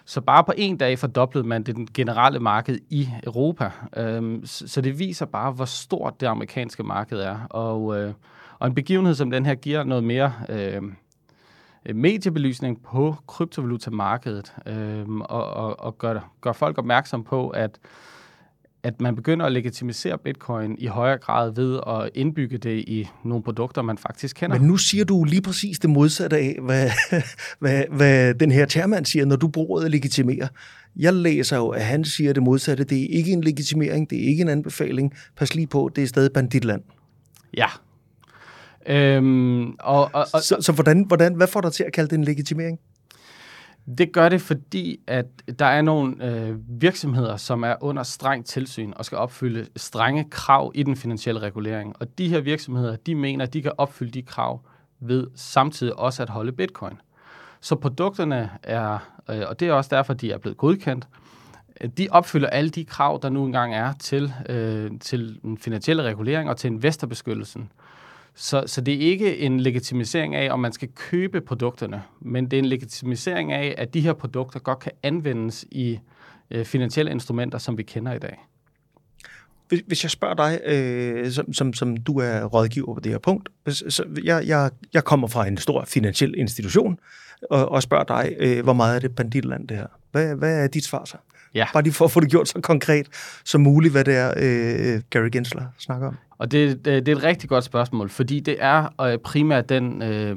Så 0.05 0.21
bare 0.21 0.45
på 0.45 0.53
en 0.57 0.77
dag 0.77 0.99
fordoblede 0.99 1.47
man 1.47 1.63
det 1.63 1.93
generelle 1.93 2.41
marked 2.41 2.79
i 2.91 3.09
Europa. 3.25 3.71
Øh, 3.97 4.41
så 4.45 4.81
det 4.81 4.99
viser 4.99 5.27
bare, 5.27 5.53
hvor 5.53 5.65
stort 5.65 6.21
det 6.21 6.27
amerikanske 6.27 6.83
marked 6.83 7.19
er. 7.19 7.47
Og 7.51 8.01
øh, 8.01 8.13
og 8.61 8.67
en 8.67 8.75
begivenhed 8.75 9.15
som 9.15 9.31
den 9.31 9.47
her 9.47 9.55
giver 9.55 9.85
noget 9.85 10.05
mere 10.05 10.33
øh, 10.49 10.83
mediebelysning 11.95 12.83
på 12.83 13.17
kryptovalutamarkedet 13.27 14.55
øh, 14.67 15.09
og, 15.09 15.47
og, 15.47 15.81
og 15.81 15.99
gør, 15.99 16.33
gør 16.41 16.53
folk 16.53 16.79
opmærksom 16.79 17.25
på, 17.25 17.49
at 17.49 17.79
at 18.83 19.01
man 19.01 19.17
begynder 19.17 19.47
at 19.47 19.53
legitimisere 19.53 20.19
bitcoin 20.19 20.77
i 20.79 20.87
højere 20.87 21.19
grad 21.19 21.55
ved 21.55 21.81
at 21.87 22.11
indbygge 22.15 22.59
det 22.59 22.79
i 22.79 23.09
nogle 23.25 23.43
produkter, 23.45 23.83
man 23.83 23.99
faktisk 23.99 24.37
kender. 24.37 24.59
Men 24.59 24.69
nu 24.69 24.77
siger 24.77 25.05
du 25.05 25.25
lige 25.25 25.43
præcis 25.43 25.79
det 25.79 25.91
modsatte 25.91 26.37
af, 26.37 26.59
hvad, 26.63 26.91
hvad, 27.61 27.85
hvad 27.91 28.35
den 28.35 28.53
her 28.53 28.67
chairman 28.67 29.05
siger, 29.05 29.25
når 29.25 29.37
du 29.37 29.49
bruger 29.49 29.71
ordet 29.71 29.91
legitimere. 29.91 30.49
Jeg 30.97 31.15
læser 31.15 31.57
jo, 31.57 31.69
at 31.69 31.85
han 31.85 32.05
siger 32.05 32.33
det 32.33 32.43
modsatte. 32.43 32.85
Det 32.85 33.03
er 33.03 33.07
ikke 33.19 33.33
en 33.33 33.41
legitimering, 33.41 34.11
det 34.11 34.25
er 34.25 34.29
ikke 34.29 34.43
en 34.43 34.49
anbefaling. 34.49 35.15
Pas 35.37 35.55
lige 35.55 35.67
på, 35.67 35.91
det 35.97 36.05
er 36.05 36.09
stadig 36.09 36.33
banditland. 36.33 36.83
Ja, 37.57 37.67
Øhm, 38.87 39.71
og, 39.71 40.11
og, 40.13 40.27
og, 40.35 40.41
så 40.41 40.57
så 40.61 40.73
hvordan, 40.73 41.03
hvordan, 41.03 41.35
hvad 41.35 41.47
får 41.47 41.61
dig 41.61 41.73
til 41.73 41.85
at 41.85 41.93
kalde 41.93 42.11
det 42.11 42.19
en 42.19 42.25
legitimering? 42.25 42.81
Det 43.99 44.13
gør 44.13 44.29
det, 44.29 44.41
fordi 44.41 45.01
at 45.07 45.27
der 45.59 45.67
er 45.67 45.83
nogle 45.83 46.25
øh, 46.31 46.57
virksomheder, 46.69 47.37
som 47.37 47.63
er 47.63 47.75
under 47.81 48.03
strengt 48.03 48.47
tilsyn 48.47 48.93
og 48.97 49.05
skal 49.05 49.19
opfylde 49.19 49.67
strenge 49.77 50.27
krav 50.31 50.73
i 50.75 50.83
den 50.83 50.97
finansielle 50.97 51.41
regulering. 51.41 51.95
Og 52.01 52.19
de 52.19 52.29
her 52.29 52.41
virksomheder, 52.41 52.97
de 52.97 53.15
mener, 53.15 53.45
at 53.45 53.53
de 53.53 53.63
kan 53.63 53.73
opfylde 53.79 54.11
de 54.11 54.23
krav 54.23 54.61
ved 55.01 55.27
samtidig 55.35 55.99
også 55.99 56.23
at 56.23 56.29
holde 56.29 56.53
bitcoin. 56.53 57.01
Så 57.61 57.75
produkterne 57.77 58.51
er, 58.63 58.99
øh, 59.31 59.43
og 59.49 59.61
det 59.61 59.69
er 59.69 59.73
også 59.73 59.97
derfor, 59.97 60.15
de 60.15 60.33
er 60.33 60.39
blevet 60.39 60.57
godkendt, 60.57 61.09
de 61.99 62.09
opfylder 62.11 62.49
alle 62.49 62.71
de 62.71 62.85
krav, 62.85 63.19
der 63.23 63.29
nu 63.29 63.45
engang 63.45 63.75
er 63.75 63.93
til, 63.93 64.33
øh, 64.49 64.91
til 65.01 65.39
den 65.43 65.59
finansielle 65.59 66.03
regulering 66.03 66.51
og 66.51 66.57
til 66.57 66.69
investorbeskyttelsen. 66.69 67.73
Så, 68.35 68.65
så 68.67 68.81
det 68.81 68.95
er 68.95 68.99
ikke 68.99 69.39
en 69.39 69.61
legitimisering 69.61 70.35
af, 70.35 70.53
om 70.53 70.61
man 70.61 70.73
skal 70.73 70.89
købe 70.95 71.41
produkterne, 71.41 72.03
men 72.21 72.45
det 72.45 72.53
er 72.53 72.59
en 72.59 72.65
legitimisering 72.65 73.53
af, 73.53 73.75
at 73.79 73.95
de 73.95 74.01
her 74.01 74.13
produkter 74.13 74.61
godt 74.61 74.79
kan 74.79 74.93
anvendes 75.03 75.65
i 75.71 75.99
øh, 76.51 76.65
finansielle 76.65 77.11
instrumenter, 77.11 77.59
som 77.59 77.79
vi 77.79 77.83
kender 77.83 78.13
i 78.13 78.19
dag. 78.19 78.37
Hvis, 79.69 79.83
hvis 79.87 80.05
jeg 80.05 80.11
spørger 80.11 80.35
dig, 80.35 80.61
øh, 80.67 81.31
som, 81.31 81.53
som, 81.53 81.73
som 81.73 81.97
du 81.97 82.19
er 82.19 82.45
rådgiver 82.45 82.95
på 82.95 83.01
det 83.01 83.13
her 83.13 83.19
punkt, 83.19 83.49
så 83.69 84.05
jeg, 84.25 84.47
jeg, 84.47 84.71
jeg 84.95 85.05
kommer 85.05 85.29
fra 85.29 85.47
en 85.47 85.57
stor 85.57 85.85
finansiel 85.85 86.35
institution, 86.39 86.99
og, 87.51 87.69
og 87.69 87.83
spørger 87.83 88.05
dig, 88.05 88.37
øh, 88.39 88.65
hvor 88.65 88.73
meget 88.73 88.97
er 88.97 89.01
det 89.01 89.15
banditland 89.15 89.69
det 89.69 89.77
her? 89.77 89.87
Hvad, 90.13 90.37
hvad 90.37 90.65
er 90.65 90.67
dit 90.67 90.85
svar 90.85 91.05
så? 91.05 91.17
Ja. 91.55 91.67
Bare 91.73 91.83
lige 91.83 91.93
for 91.93 92.05
at 92.05 92.11
få 92.11 92.21
det 92.21 92.31
gjort 92.31 92.49
så 92.49 92.61
konkret 92.61 93.07
som 93.45 93.61
muligt, 93.61 93.93
hvad 93.93 94.05
det 94.05 94.17
er, 94.17 94.35
øh, 94.37 95.01
Gary 95.11 95.29
Gensler 95.33 95.63
snakker 95.79 96.09
om. 96.09 96.17
Og 96.39 96.51
det, 96.51 96.85
det, 96.85 97.07
det 97.07 97.13
er 97.13 97.17
et 97.17 97.23
rigtig 97.23 97.49
godt 97.49 97.65
spørgsmål, 97.65 98.09
fordi 98.09 98.41
det 98.41 98.57
er 98.59 99.03
øh, 99.03 99.19
primært 99.19 99.69
den, 99.69 100.03
øh, 100.03 100.37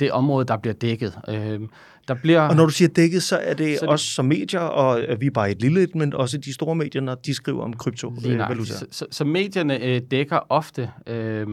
det 0.00 0.12
område, 0.12 0.46
der 0.46 0.56
bliver 0.56 0.74
dækket. 0.74 1.18
Øh, 1.28 1.60
der 2.08 2.14
bliver, 2.14 2.40
og 2.40 2.56
når 2.56 2.64
du 2.64 2.70
siger 2.70 2.88
dækket, 2.88 3.22
så 3.22 3.36
er 3.36 3.54
det 3.54 3.78
så 3.78 3.86
os 3.86 4.00
som 4.00 4.24
medier, 4.24 4.60
og 4.60 5.20
vi 5.20 5.26
er 5.26 5.30
bare 5.30 5.50
et 5.50 5.60
lille 5.60 5.88
men 5.94 6.14
også 6.14 6.38
de 6.38 6.54
store 6.54 6.74
medier, 6.74 7.02
når 7.02 7.14
de 7.14 7.34
skriver 7.34 7.64
om 7.64 7.72
kryptovaluta. 7.72 8.72
Så, 8.72 8.86
så, 8.90 9.06
så 9.10 9.24
medierne 9.24 9.84
øh, 9.84 10.00
dækker 10.10 10.38
ofte 10.48 10.90
øh, 11.06 11.46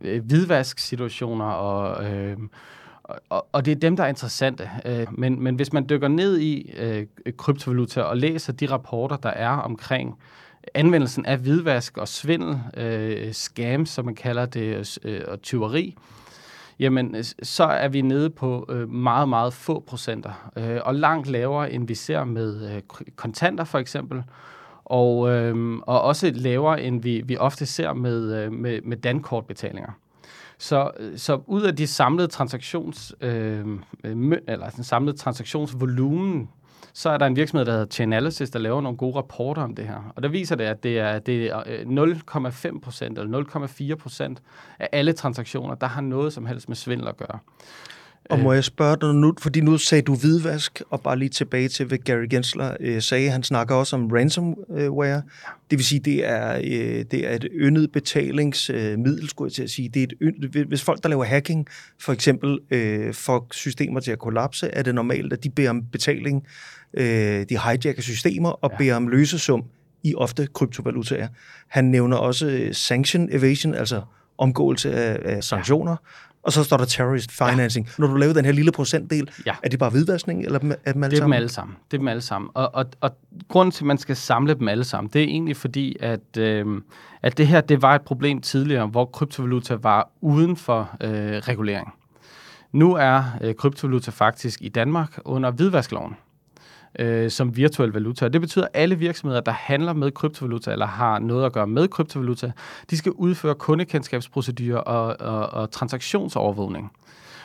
hvidvask-situationer 0.00 1.44
og... 1.44 2.04
Øh, 2.04 2.36
og, 3.04 3.46
og 3.52 3.64
det 3.64 3.72
er 3.72 3.76
dem, 3.76 3.96
der 3.96 4.04
er 4.04 4.08
interessante. 4.08 4.70
Øh, 4.84 5.06
men, 5.10 5.42
men 5.42 5.54
hvis 5.54 5.72
man 5.72 5.86
dykker 5.88 6.08
ned 6.08 6.38
i 6.38 6.72
øh, 6.76 7.06
kryptovaluta 7.36 8.02
og 8.02 8.16
læser 8.16 8.52
de 8.52 8.66
rapporter, 8.66 9.16
der 9.16 9.30
er 9.30 9.50
omkring 9.50 10.18
anvendelsen 10.74 11.26
af 11.26 11.38
hvidvask 11.38 11.98
og 11.98 12.08
svindel, 12.08 12.60
øh, 12.76 13.32
scams, 13.32 13.90
som 13.90 14.04
man 14.04 14.14
kalder 14.14 14.46
det, 14.46 14.98
øh, 15.04 15.20
og 15.28 15.42
tyveri, 15.42 15.96
jamen 16.78 17.14
øh, 17.14 17.24
så 17.42 17.64
er 17.64 17.88
vi 17.88 18.00
nede 18.00 18.30
på 18.30 18.66
øh, 18.68 18.88
meget, 18.88 19.28
meget 19.28 19.52
få 19.52 19.84
procenter, 19.86 20.50
øh, 20.56 20.80
og 20.84 20.94
langt 20.94 21.28
lavere, 21.30 21.72
end 21.72 21.88
vi 21.88 21.94
ser 21.94 22.24
med 22.24 22.74
øh, 22.74 22.82
kontanter 23.16 23.64
for 23.64 23.78
eksempel, 23.78 24.22
og, 24.84 25.30
øh, 25.30 25.76
og 25.76 26.02
også 26.02 26.32
lavere, 26.34 26.82
end 26.82 27.02
vi, 27.02 27.22
vi 27.24 27.36
ofte 27.36 27.66
ser 27.66 27.92
med, 27.92 28.34
øh, 28.34 28.52
med, 28.52 28.80
med 28.82 28.96
dankortbetalinger. 28.96 29.92
Så, 30.62 30.90
øh, 30.98 31.18
så 31.18 31.40
ud 31.46 31.62
af 31.62 31.76
de 31.76 31.86
samlede 31.86 32.28
transaktions, 32.28 33.14
øh, 33.20 33.66
eller 34.04 34.70
den 34.76 34.84
samlede 34.84 35.16
transaktionsvolumen, 35.16 36.48
så 36.92 37.10
er 37.10 37.18
der 37.18 37.26
en 37.26 37.36
virksomhed, 37.36 37.66
der 37.66 37.72
hedder 37.72 37.86
Chainalysis, 37.86 38.50
der 38.50 38.58
laver 38.58 38.80
nogle 38.80 38.98
gode 38.98 39.16
rapporter 39.16 39.62
om 39.62 39.74
det 39.74 39.86
her. 39.86 40.12
Og 40.16 40.22
der 40.22 40.28
viser 40.28 40.56
det, 40.56 40.64
at 40.64 40.82
det 40.82 40.98
er, 40.98 41.18
det 41.18 41.46
er 41.46 41.62
øh, 41.66 42.12
0,5 42.70 42.80
procent 42.80 43.18
eller 43.18 43.42
0,4 43.90 43.94
procent 43.94 44.42
af 44.78 44.88
alle 44.92 45.12
transaktioner, 45.12 45.74
der 45.74 45.86
har 45.86 46.00
noget 46.00 46.32
som 46.32 46.46
helst 46.46 46.68
med 46.68 46.76
svindel 46.76 47.08
at 47.08 47.16
gøre. 47.16 47.38
Og 48.32 48.38
må 48.38 48.52
jeg 48.52 48.64
spørge 48.64 48.96
dig 49.00 49.14
nu, 49.14 49.34
fordi 49.40 49.60
nu 49.60 49.78
sagde 49.78 50.02
du 50.02 50.14
hvidvask, 50.14 50.82
og 50.90 51.00
bare 51.00 51.18
lige 51.18 51.28
tilbage 51.28 51.68
til, 51.68 51.86
hvad 51.86 51.98
Gary 51.98 52.26
Gensler 52.30 52.76
øh, 52.80 53.02
sagde. 53.02 53.30
Han 53.30 53.42
snakker 53.42 53.74
også 53.74 53.96
om 53.96 54.06
ransomware. 54.06 55.22
Det 55.70 55.78
vil 55.78 55.84
sige, 55.84 56.00
det 56.00 56.28
er, 56.28 56.56
øh, 56.56 57.04
det 57.10 57.30
er 57.30 57.36
et 57.36 57.48
yndet 57.52 57.92
betalingsmiddel, 57.92 59.28
skulle 59.28 59.48
jeg 59.48 59.52
til 59.52 59.62
at 59.62 59.70
sige. 59.70 59.88
Det 59.88 60.00
er 60.00 60.04
et 60.04 60.14
yndet, 60.22 60.66
hvis 60.66 60.82
folk, 60.82 61.02
der 61.02 61.08
laver 61.08 61.24
hacking, 61.24 61.66
for 62.00 62.12
eksempel 62.12 62.58
øh, 62.70 63.14
får 63.14 63.46
systemer 63.50 64.00
til 64.00 64.10
at 64.10 64.18
kollapse, 64.18 64.68
er 64.68 64.82
det 64.82 64.94
normalt, 64.94 65.32
at 65.32 65.44
de 65.44 65.50
beder 65.50 65.70
om 65.70 65.82
betaling. 65.82 66.46
Øh, 66.94 67.46
de 67.48 67.58
hijacker 67.58 68.02
systemer 68.02 68.50
og 68.50 68.70
ja. 68.72 68.76
beder 68.76 68.94
om 68.94 69.08
løsesum 69.08 69.64
i 70.02 70.14
ofte 70.14 70.48
kryptovalutaer. 70.54 71.28
Han 71.68 71.84
nævner 71.84 72.16
også 72.16 72.68
sanction 72.72 73.28
evasion, 73.32 73.74
altså 73.74 74.02
omgåelse 74.38 74.94
af, 74.94 75.18
af 75.24 75.44
sanktioner. 75.44 75.96
Og 76.42 76.52
så 76.52 76.64
står 76.64 76.76
der 76.76 76.84
terrorist 76.84 77.32
financing. 77.32 77.86
Ja. 77.86 77.92
Når 77.98 78.06
du 78.06 78.14
laver 78.14 78.32
den 78.32 78.44
her 78.44 78.52
lille 78.52 78.72
procentdel, 78.72 79.30
Ja. 79.46 79.54
er 79.62 79.68
det 79.68 79.78
bare 79.78 79.90
hvidvaskning, 79.90 80.44
eller 80.44 80.58
er 80.58 80.62
dem 80.62 80.72
alle 80.72 80.76
Det 80.84 81.02
er 81.02 81.06
dem 81.06 81.12
sammen? 81.20 81.36
alle 81.36 81.48
sammen. 81.48 81.76
Det 81.90 81.96
er 81.96 81.98
dem 81.98 82.08
alle 82.08 82.20
sammen. 82.22 82.50
Og, 82.54 82.74
og, 82.74 82.86
og 83.00 83.10
grunden 83.48 83.72
til, 83.72 83.82
at 83.84 83.86
man 83.86 83.98
skal 83.98 84.16
samle 84.16 84.54
dem 84.54 84.68
alle 84.68 84.84
sammen, 84.84 85.10
det 85.12 85.20
er 85.20 85.24
egentlig 85.26 85.56
fordi, 85.56 85.96
at, 86.00 86.36
øh, 86.38 86.66
at 87.22 87.38
det 87.38 87.46
her 87.46 87.60
det 87.60 87.82
var 87.82 87.94
et 87.94 88.02
problem 88.02 88.40
tidligere, 88.40 88.86
hvor 88.86 89.04
kryptovaluta 89.04 89.74
var 89.74 90.10
uden 90.20 90.56
for 90.56 90.90
øh, 91.00 91.10
regulering. 91.36 91.92
Nu 92.72 92.94
er 92.94 93.24
øh, 93.40 93.54
kryptovaluta 93.54 94.10
faktisk 94.10 94.62
i 94.62 94.68
Danmark 94.68 95.18
under 95.24 95.50
hvidvaskloven 95.50 96.14
øh, 96.98 97.30
som 97.30 97.56
virtuel 97.56 97.90
valuta. 97.90 98.24
Og 98.24 98.32
det 98.32 98.40
betyder, 98.40 98.64
at 98.64 98.70
alle 98.74 98.98
virksomheder, 98.98 99.40
der 99.40 99.52
handler 99.52 99.92
med 99.92 100.10
kryptovaluta 100.10 100.72
eller 100.72 100.86
har 100.86 101.18
noget 101.18 101.46
at 101.46 101.52
gøre 101.52 101.66
med 101.66 101.88
kryptovaluta, 101.88 102.52
de 102.90 102.96
skal 102.96 103.12
udføre 103.12 103.54
kundekendskabsprocedurer 103.54 104.78
og, 104.78 105.16
og, 105.20 105.50
og 105.50 105.70
transaktionsovervågning. 105.70 106.92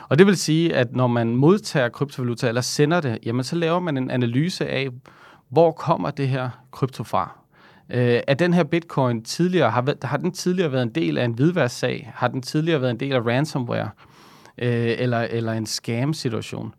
Og 0.10 0.18
det 0.18 0.28
vil 0.28 0.38
sige, 0.38 0.76
at 0.76 0.96
når 0.96 1.08
man 1.08 1.36
modtager 1.36 1.90
kryptovaluta 1.90 2.48
eller 2.48 2.62
sender 2.62 3.02
det, 3.02 3.20
jamen 3.26 3.44
så 3.44 3.56
laver 3.56 3.80
man 3.80 3.98
en 3.98 4.12
analyse 4.12 4.68
af, 4.68 4.90
hvor 5.50 5.72
kommer 5.72 6.12
det 6.12 6.28
her 6.28 6.50
krypto 6.72 7.04
fra? 7.04 7.38
Øh, 7.90 8.20
er 8.28 8.34
den 8.34 8.54
her 8.54 8.64
bitcoin 8.64 9.24
tidligere, 9.24 9.72
har, 9.72 10.06
har 10.06 10.18
den 10.18 10.32
tidligere 10.32 10.72
været 10.72 10.84
en 10.84 10.96
del 10.96 11.18
af 11.18 11.26
en 11.26 11.34
hvidværdssag? 11.34 12.12
Har 12.16 12.28
den 12.28 12.42
tidligere 12.42 12.82
været 12.82 12.92
en 12.92 13.00
del 13.00 13.14
af 13.14 13.26
ransomware? 13.26 13.90
Øh, 14.58 14.96
eller, 14.98 15.20
eller 15.20 15.54
en 15.54 15.66
scam-situation? 15.66 16.74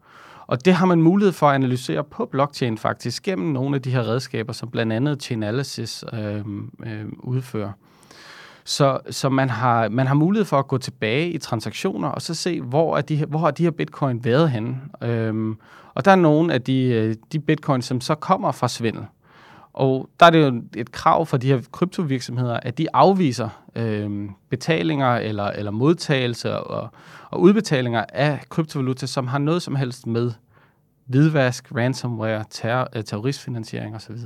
Og 0.49 0.64
det 0.64 0.75
har 0.75 0.87
man 0.87 1.02
mulighed 1.02 1.33
for 1.33 1.49
at 1.49 1.55
analysere 1.55 2.05
på 2.05 2.26
blockchain 2.26 2.78
faktisk, 2.78 3.23
gennem 3.23 3.52
nogle 3.52 3.76
af 3.76 3.83
de 3.83 3.90
her 3.90 4.09
redskaber, 4.09 4.52
som 4.52 4.71
blandt 4.71 4.93
andet 4.93 5.23
Chainalysis 5.23 6.05
øh, 6.12 6.45
øh, 6.87 7.05
udfører. 7.19 7.73
Så, 8.64 8.99
så 9.11 9.28
man, 9.28 9.50
har, 9.50 9.88
man 9.88 10.07
har 10.07 10.14
mulighed 10.14 10.45
for 10.45 10.59
at 10.59 10.69
gå 10.69 10.78
tilbage 10.78 11.31
i 11.31 11.38
transaktioner 11.38 12.09
og 12.09 12.23
så 12.23 12.35
se, 12.35 12.61
hvor, 12.61 12.97
er 12.97 13.00
de, 13.00 13.17
her- 13.17 13.26
hvor 13.26 13.38
har 13.38 13.50
de 13.50 13.62
her 13.62 13.71
bitcoin 13.71 14.25
været 14.25 14.50
henne. 14.50 14.76
Øhm, 15.02 15.57
og 15.95 16.05
der 16.05 16.11
er 16.11 16.17
nogle 16.17 16.55
af 16.55 16.62
de, 16.62 16.83
øh, 16.83 17.14
de 17.33 17.38
bitcoin, 17.40 17.83
som 17.83 18.00
så 18.00 18.14
kommer 18.14 18.52
fra 18.52 18.69
svindel. 18.69 19.05
Og 19.78 20.08
der 20.20 20.26
er 20.26 20.30
det 20.30 20.47
jo 20.47 20.62
et 20.76 20.92
krav 20.92 21.26
for 21.26 21.37
de 21.37 21.47
her 21.47 21.61
kryptovirksomheder, 21.73 22.61
at 22.62 22.78
de 22.78 22.87
afviser 22.94 23.49
øh, 23.76 24.28
betalinger 24.49 25.16
eller, 25.16 25.44
eller 25.44 25.70
modtagelser 25.70 26.54
og, 26.54 26.88
og 27.30 27.40
udbetalinger 27.40 28.04
af 28.08 28.40
kryptovaluta, 28.49 29.06
som 29.06 29.26
har 29.26 29.38
noget 29.38 29.62
som 29.62 29.76
helst 29.76 30.06
med 30.06 30.32
hvidvask, 31.06 31.75
ransomware, 31.75 32.44
terror, 32.50 32.88
øh, 32.97 33.04
terroristfinansiering 33.04 33.97
osv. 33.97 34.16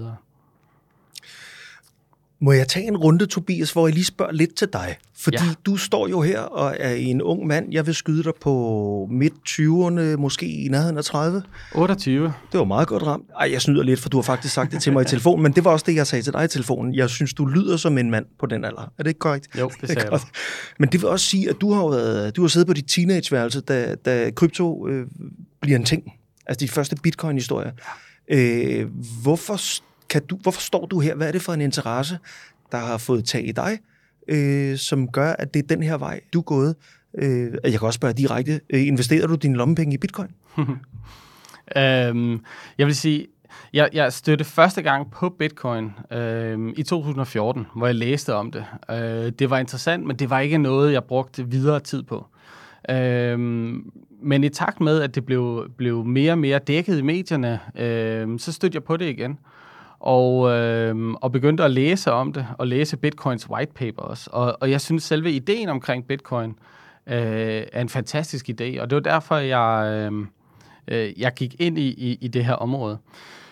Må 2.42 2.52
jeg 2.52 2.68
tage 2.68 2.86
en 2.86 2.96
runde, 2.96 3.26
Tobias, 3.26 3.72
hvor 3.72 3.86
jeg 3.86 3.94
lige 3.94 4.04
spørger 4.04 4.32
lidt 4.32 4.54
til 4.54 4.68
dig? 4.72 4.96
Fordi 5.16 5.36
ja. 5.36 5.44
Ja. 5.44 5.54
du 5.66 5.76
står 5.76 6.08
jo 6.08 6.20
her 6.20 6.40
og 6.40 6.76
er 6.78 6.94
en 6.94 7.22
ung 7.22 7.46
mand. 7.46 7.72
Jeg 7.72 7.86
vil 7.86 7.94
skyde 7.94 8.22
dig 8.22 8.32
på 8.40 9.08
midt 9.10 9.32
20'erne, 9.48 10.16
måske 10.16 10.46
i 10.46 10.68
nærheden 10.68 10.98
af 10.98 11.04
30. 11.04 11.42
28. 11.74 12.32
Det 12.52 12.58
var 12.58 12.64
meget 12.64 12.88
godt 12.88 13.02
ramt. 13.02 13.24
Ej, 13.40 13.52
jeg 13.52 13.62
snyder 13.62 13.82
lidt, 13.82 14.00
for 14.00 14.08
du 14.08 14.16
har 14.16 14.22
faktisk 14.22 14.54
sagt 14.54 14.72
det 14.72 14.82
til 14.82 14.92
mig 14.92 15.02
i 15.02 15.04
telefonen, 15.04 15.42
men 15.42 15.52
det 15.52 15.64
var 15.64 15.70
også 15.70 15.84
det, 15.88 15.94
jeg 15.94 16.06
sagde 16.06 16.22
til 16.22 16.32
dig 16.32 16.44
i 16.44 16.48
telefonen. 16.48 16.94
Jeg 16.94 17.10
synes, 17.10 17.34
du 17.34 17.46
lyder 17.46 17.76
som 17.76 17.98
en 17.98 18.10
mand 18.10 18.26
på 18.38 18.46
den 18.46 18.64
alder. 18.64 18.92
Er 18.98 19.02
det 19.02 19.10
ikke 19.10 19.18
korrekt? 19.18 19.48
Jo, 19.58 19.70
det 19.80 19.88
sagde 19.92 20.08
jeg. 20.10 20.20
Men 20.78 20.88
det 20.88 21.02
vil 21.02 21.08
også 21.08 21.26
sige, 21.26 21.50
at 21.50 21.56
du 21.60 21.72
har, 21.72 21.88
været, 21.88 22.36
du 22.36 22.40
har 22.40 22.48
siddet 22.48 22.66
på 22.66 22.72
dit 22.72 22.86
teenageværelse, 22.88 23.60
da, 23.60 23.94
da 23.94 24.30
krypto 24.30 24.88
øh, 24.88 25.06
bliver 25.60 25.78
en 25.78 25.84
ting. 25.84 26.12
Altså 26.46 26.60
de 26.60 26.68
første 26.68 26.96
bitcoin-historier. 27.02 27.70
Øh, 28.30 28.86
hvorfor, 29.22 29.60
kan 30.12 30.26
du, 30.26 30.36
hvorfor 30.36 30.60
står 30.60 30.86
du 30.86 31.00
her? 31.00 31.14
Hvad 31.14 31.28
er 31.28 31.32
det 31.32 31.42
for 31.42 31.52
en 31.52 31.60
interesse, 31.60 32.18
der 32.72 32.78
har 32.78 32.98
fået 32.98 33.24
tag 33.24 33.48
i 33.48 33.52
dig, 33.52 33.78
øh, 34.28 34.78
som 34.78 35.08
gør, 35.08 35.32
at 35.32 35.54
det 35.54 35.62
er 35.62 35.66
den 35.66 35.82
her 35.82 35.96
vej, 35.98 36.20
du 36.32 36.38
er 36.38 36.42
gået? 36.42 36.76
Øh, 37.14 37.52
jeg 37.64 37.72
kan 37.72 37.82
også 37.82 37.96
spørge 37.96 38.14
direkte, 38.14 38.60
øh, 38.70 38.86
investerer 38.86 39.26
du 39.26 39.34
dine 39.34 39.56
lommepenge 39.56 39.94
i 39.94 39.98
bitcoin? 39.98 40.28
Øhm, 41.76 42.44
jeg 42.78 42.86
vil 42.86 42.96
sige, 42.96 43.26
jeg, 43.72 43.88
jeg 43.92 44.12
stødte 44.12 44.44
første 44.44 44.82
gang 44.82 45.10
på 45.10 45.28
bitcoin 45.28 45.90
øh, 46.10 46.72
i 46.76 46.82
2014, 46.82 47.66
hvor 47.76 47.86
jeg 47.86 47.94
læste 47.94 48.34
om 48.34 48.52
det. 48.52 48.64
Øh, 48.90 49.32
det 49.38 49.50
var 49.50 49.58
interessant, 49.58 50.06
men 50.06 50.16
det 50.16 50.30
var 50.30 50.40
ikke 50.40 50.58
noget, 50.58 50.92
jeg 50.92 51.04
brugte 51.04 51.48
videre 51.48 51.80
tid 51.80 52.02
på. 52.02 52.26
Øhm, 52.90 53.92
men 54.22 54.44
i 54.44 54.48
takt 54.48 54.80
med, 54.80 55.02
at 55.02 55.14
det 55.14 55.26
blev, 55.26 55.70
blev 55.76 56.04
mere 56.04 56.32
og 56.32 56.38
mere 56.38 56.58
dækket 56.58 56.98
i 56.98 57.02
medierne, 57.02 57.60
øh, 57.78 58.38
så 58.38 58.52
stødte 58.52 58.76
jeg 58.76 58.84
på 58.84 58.96
det 58.96 59.08
igen. 59.08 59.38
Og, 60.02 60.50
øh, 60.50 61.12
og 61.12 61.32
begyndte 61.32 61.64
at 61.64 61.70
læse 61.70 62.12
om 62.12 62.32
det, 62.32 62.46
og 62.58 62.66
læse 62.66 62.96
Bitcoins 62.96 63.50
white 63.50 63.72
paper 63.74 64.02
også. 64.02 64.30
Og, 64.32 64.56
og 64.60 64.70
jeg 64.70 64.80
synes, 64.80 65.02
selve 65.02 65.32
ideen 65.32 65.68
omkring 65.68 66.06
Bitcoin 66.06 66.50
øh, 67.06 67.62
er 67.72 67.80
en 67.80 67.88
fantastisk 67.88 68.48
idé, 68.48 68.80
og 68.80 68.90
det 68.90 68.96
var 68.96 69.00
derfor, 69.00 69.36
jeg, 69.36 69.86
øh, 69.86 70.26
øh, 70.88 71.20
jeg 71.20 71.32
gik 71.36 71.56
ind 71.58 71.78
i, 71.78 71.88
i, 71.88 72.18
i 72.20 72.28
det 72.28 72.44
her 72.44 72.54
område. 72.54 72.98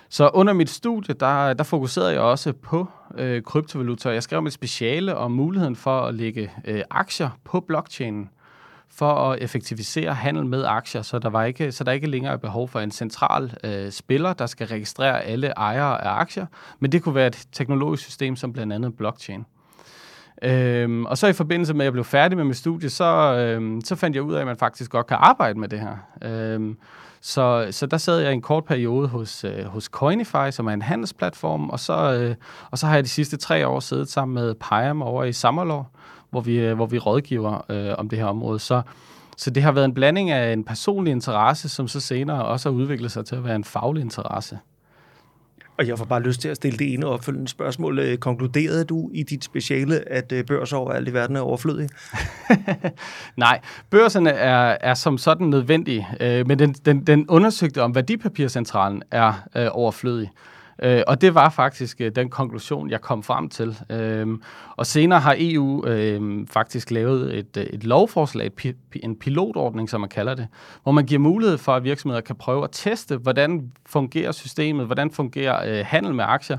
Så 0.08 0.30
under 0.34 0.52
mit 0.52 0.70
studie, 0.70 1.14
der, 1.20 1.52
der 1.52 1.64
fokuserede 1.64 2.12
jeg 2.12 2.20
også 2.20 2.52
på 2.52 2.86
øh, 3.18 3.42
kryptovaluta. 3.42 4.08
Jeg 4.10 4.22
skrev 4.22 4.42
mit 4.42 4.52
speciale 4.52 5.16
om 5.16 5.32
muligheden 5.32 5.76
for 5.76 6.00
at 6.00 6.14
lægge 6.14 6.50
øh, 6.64 6.82
aktier 6.90 7.30
på 7.44 7.60
blockchainen 7.60 8.30
for 8.94 9.12
at 9.12 9.42
effektivisere 9.42 10.14
handel 10.14 10.46
med 10.46 10.64
aktier, 10.64 11.02
så 11.02 11.18
der, 11.18 11.28
var 11.28 11.44
ikke, 11.44 11.72
så 11.72 11.84
der 11.84 11.92
ikke 11.92 12.06
længere 12.06 12.32
er 12.32 12.36
behov 12.36 12.68
for 12.68 12.80
en 12.80 12.90
central 12.90 13.54
øh, 13.64 13.90
spiller, 13.90 14.32
der 14.32 14.46
skal 14.46 14.66
registrere 14.66 15.22
alle 15.22 15.48
ejere 15.48 16.04
af 16.04 16.20
aktier, 16.20 16.46
men 16.78 16.92
det 16.92 17.02
kunne 17.02 17.14
være 17.14 17.26
et 17.26 17.46
teknologisk 17.52 18.02
system 18.02 18.36
som 18.36 18.52
blandt 18.52 18.72
andet 18.72 18.96
blockchain. 18.96 19.44
Øhm, 20.42 21.06
og 21.06 21.18
så 21.18 21.26
i 21.26 21.32
forbindelse 21.32 21.74
med, 21.74 21.80
at 21.80 21.84
jeg 21.84 21.92
blev 21.92 22.04
færdig 22.04 22.36
med 22.36 22.44
mit 22.44 22.56
studie, 22.56 22.90
så, 22.90 23.34
øhm, 23.34 23.80
så 23.80 23.96
fandt 23.96 24.16
jeg 24.16 24.22
ud 24.22 24.34
af, 24.34 24.40
at 24.40 24.46
man 24.46 24.56
faktisk 24.56 24.90
godt 24.90 25.06
kan 25.06 25.16
arbejde 25.20 25.58
med 25.58 25.68
det 25.68 25.80
her. 25.80 25.96
Øhm, 26.22 26.76
så, 27.20 27.68
så 27.70 27.86
der 27.86 27.96
sad 27.96 28.18
jeg 28.18 28.32
en 28.32 28.42
kort 28.42 28.64
periode 28.64 29.08
hos, 29.08 29.44
øh, 29.44 29.64
hos 29.64 29.84
Coinify, 29.84 30.50
som 30.50 30.66
er 30.66 30.72
en 30.72 30.82
handelsplatform, 30.82 31.70
og 31.70 31.80
så, 31.80 32.12
øh, 32.12 32.34
og 32.70 32.78
så 32.78 32.86
har 32.86 32.94
jeg 32.94 33.04
de 33.04 33.08
sidste 33.08 33.36
tre 33.36 33.66
år 33.66 33.80
siddet 33.80 34.08
sammen 34.08 34.34
med 34.34 34.54
Payam 34.54 35.02
over 35.02 35.24
i 35.24 35.32
Sammerlov, 35.32 35.86
hvor 36.30 36.40
vi, 36.40 36.58
øh, 36.58 36.74
hvor 36.74 36.86
vi 36.86 36.98
rådgiver 36.98 37.64
øh, 37.70 37.94
om 37.98 38.08
det 38.08 38.18
her 38.18 38.26
område. 38.26 38.58
Så, 38.58 38.82
så 39.36 39.50
det 39.50 39.62
har 39.62 39.72
været 39.72 39.84
en 39.84 39.94
blanding 39.94 40.30
af 40.30 40.52
en 40.52 40.64
personlig 40.64 41.10
interesse, 41.10 41.68
som 41.68 41.88
så 41.88 42.00
senere 42.00 42.44
også 42.44 42.70
har 42.70 42.76
udviklet 42.76 43.12
sig 43.12 43.26
til 43.26 43.36
at 43.36 43.44
være 43.44 43.56
en 43.56 43.64
faglig 43.64 44.00
interesse. 44.00 44.58
Og 45.80 45.88
jeg 45.88 45.98
får 45.98 46.04
bare 46.04 46.22
lyst 46.22 46.40
til 46.40 46.48
at 46.48 46.56
stille 46.56 46.78
det 46.78 46.94
ene 46.94 47.06
opfølgende 47.06 47.48
spørgsmål. 47.48 47.98
Øh, 47.98 48.18
Konkluderede 48.18 48.84
du 48.84 49.10
i 49.14 49.22
dit 49.22 49.44
speciale, 49.44 50.12
at 50.12 50.32
øh, 50.32 50.44
børser 50.44 50.76
overalt 50.76 51.08
i 51.08 51.12
verden 51.12 51.36
er 51.36 51.40
overflødige? 51.40 51.88
Nej, 53.36 53.60
børserne 53.90 54.30
er, 54.30 54.76
er 54.80 54.94
som 54.94 55.18
sådan 55.18 55.46
nødvendige, 55.46 56.08
øh, 56.20 56.46
men 56.46 56.58
den, 56.58 56.72
den, 56.72 57.06
den 57.06 57.28
undersøgte 57.28 57.82
om 57.82 57.94
værdipapircentralen 57.94 59.02
er 59.10 59.32
øh, 59.56 59.68
overflødig. 59.70 60.30
Øh, 60.82 61.02
og 61.06 61.20
det 61.20 61.34
var 61.34 61.48
faktisk 61.48 62.00
øh, 62.00 62.12
den 62.14 62.30
konklusion, 62.30 62.90
jeg 62.90 63.00
kom 63.00 63.22
frem 63.22 63.48
til. 63.48 63.78
Øh, 63.90 64.26
og 64.76 64.86
senere 64.86 65.20
har 65.20 65.36
EU 65.38 65.86
øh, 65.86 66.46
faktisk 66.46 66.90
lavet 66.90 67.38
et, 67.38 67.56
øh, 67.56 67.64
et 67.64 67.84
lovforslag, 67.84 68.50
pi- 68.60 69.00
en 69.02 69.16
pilotordning, 69.16 69.90
som 69.90 70.00
man 70.00 70.10
kalder 70.10 70.34
det, 70.34 70.48
hvor 70.82 70.92
man 70.92 71.06
giver 71.06 71.20
mulighed 71.20 71.58
for, 71.58 71.72
at 71.72 71.84
virksomheder 71.84 72.20
kan 72.20 72.36
prøve 72.36 72.64
at 72.64 72.70
teste, 72.72 73.16
hvordan 73.16 73.72
fungerer 73.86 74.32
systemet, 74.32 74.86
hvordan 74.86 75.10
fungerer 75.10 75.78
øh, 75.78 75.86
handel 75.86 76.14
med 76.14 76.24
aktier, 76.28 76.58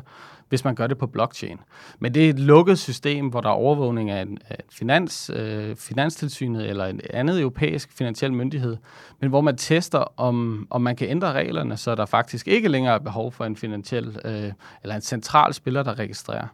hvis 0.52 0.64
man 0.64 0.76
gør 0.76 0.88
det 0.88 0.98
på 0.98 1.08
blockchain. 1.08 1.58
Men 2.00 2.14
det 2.14 2.26
er 2.26 2.30
et 2.30 2.40
lukket 2.40 2.80
system, 2.80 3.28
hvor 3.28 3.42
der 3.42 3.50
er 3.50 3.54
overvågning 3.54 4.10
af 4.10 4.22
en, 4.22 4.38
af 4.50 4.56
en 4.56 4.66
finans, 4.72 5.32
øh, 5.34 5.76
finanstilsynet 5.76 6.70
eller 6.70 6.86
en 6.86 7.02
andet 7.10 7.40
europæisk 7.40 7.92
finansiel 7.98 8.34
myndighed, 8.34 8.78
men 9.22 9.30
hvor 9.30 9.42
man 9.42 9.58
tester, 9.58 10.14
om, 10.18 10.68
om 10.70 10.82
man 10.82 10.96
kan 10.96 11.10
ændre 11.10 11.32
reglerne, 11.32 11.78
så 11.78 11.96
der 11.96 12.06
faktisk 12.06 12.48
ikke 12.48 12.68
længere 12.68 12.94
er 12.94 13.00
behov 13.00 13.32
for 13.32 13.46
en 13.46 13.56
finansiel 13.56 14.20
øh, 14.26 14.52
eller 14.84 14.96
en 14.96 15.02
central 15.02 15.54
spiller, 15.54 15.84
der 15.84 16.00
registrerer. 16.00 16.48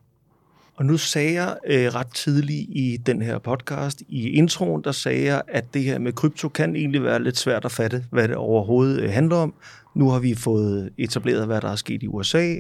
Og 0.75 0.85
nu 0.85 0.97
sagde 0.97 1.33
jeg 1.33 1.57
øh, 1.67 1.95
ret 1.95 2.07
tidligt 2.07 2.65
i 2.69 2.97
den 3.05 3.21
her 3.21 3.39
podcast, 3.39 4.01
i 4.07 4.29
introen, 4.29 4.83
der 4.83 4.91
sagde 4.91 5.23
jeg, 5.23 5.41
at 5.47 5.73
det 5.73 5.83
her 5.83 5.99
med 5.99 6.13
krypto 6.13 6.49
kan 6.49 6.75
egentlig 6.75 7.03
være 7.03 7.23
lidt 7.23 7.37
svært 7.37 7.65
at 7.65 7.71
fatte, 7.71 8.03
hvad 8.11 8.27
det 8.27 8.35
overhovedet 8.35 9.01
øh, 9.01 9.11
handler 9.11 9.35
om. 9.35 9.53
Nu 9.97 10.09
har 10.09 10.19
vi 10.19 10.35
fået 10.35 10.89
etableret, 10.97 11.45
hvad 11.45 11.61
der 11.61 11.69
er 11.69 11.75
sket 11.75 12.03
i 12.03 12.07
USA. 12.07 12.55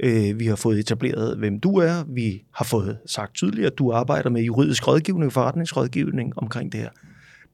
Øh, 0.00 0.38
vi 0.38 0.46
har 0.46 0.56
fået 0.56 0.78
etableret, 0.78 1.38
hvem 1.38 1.60
du 1.60 1.76
er. 1.76 2.04
Vi 2.08 2.42
har 2.52 2.64
fået 2.64 2.98
sagt 3.06 3.34
tydeligt, 3.34 3.66
at 3.66 3.78
du 3.78 3.92
arbejder 3.92 4.30
med 4.30 4.42
juridisk 4.42 4.88
rådgivning, 4.88 5.32
forretningsrådgivning 5.32 6.32
omkring 6.38 6.72
det 6.72 6.80
her. 6.80 6.88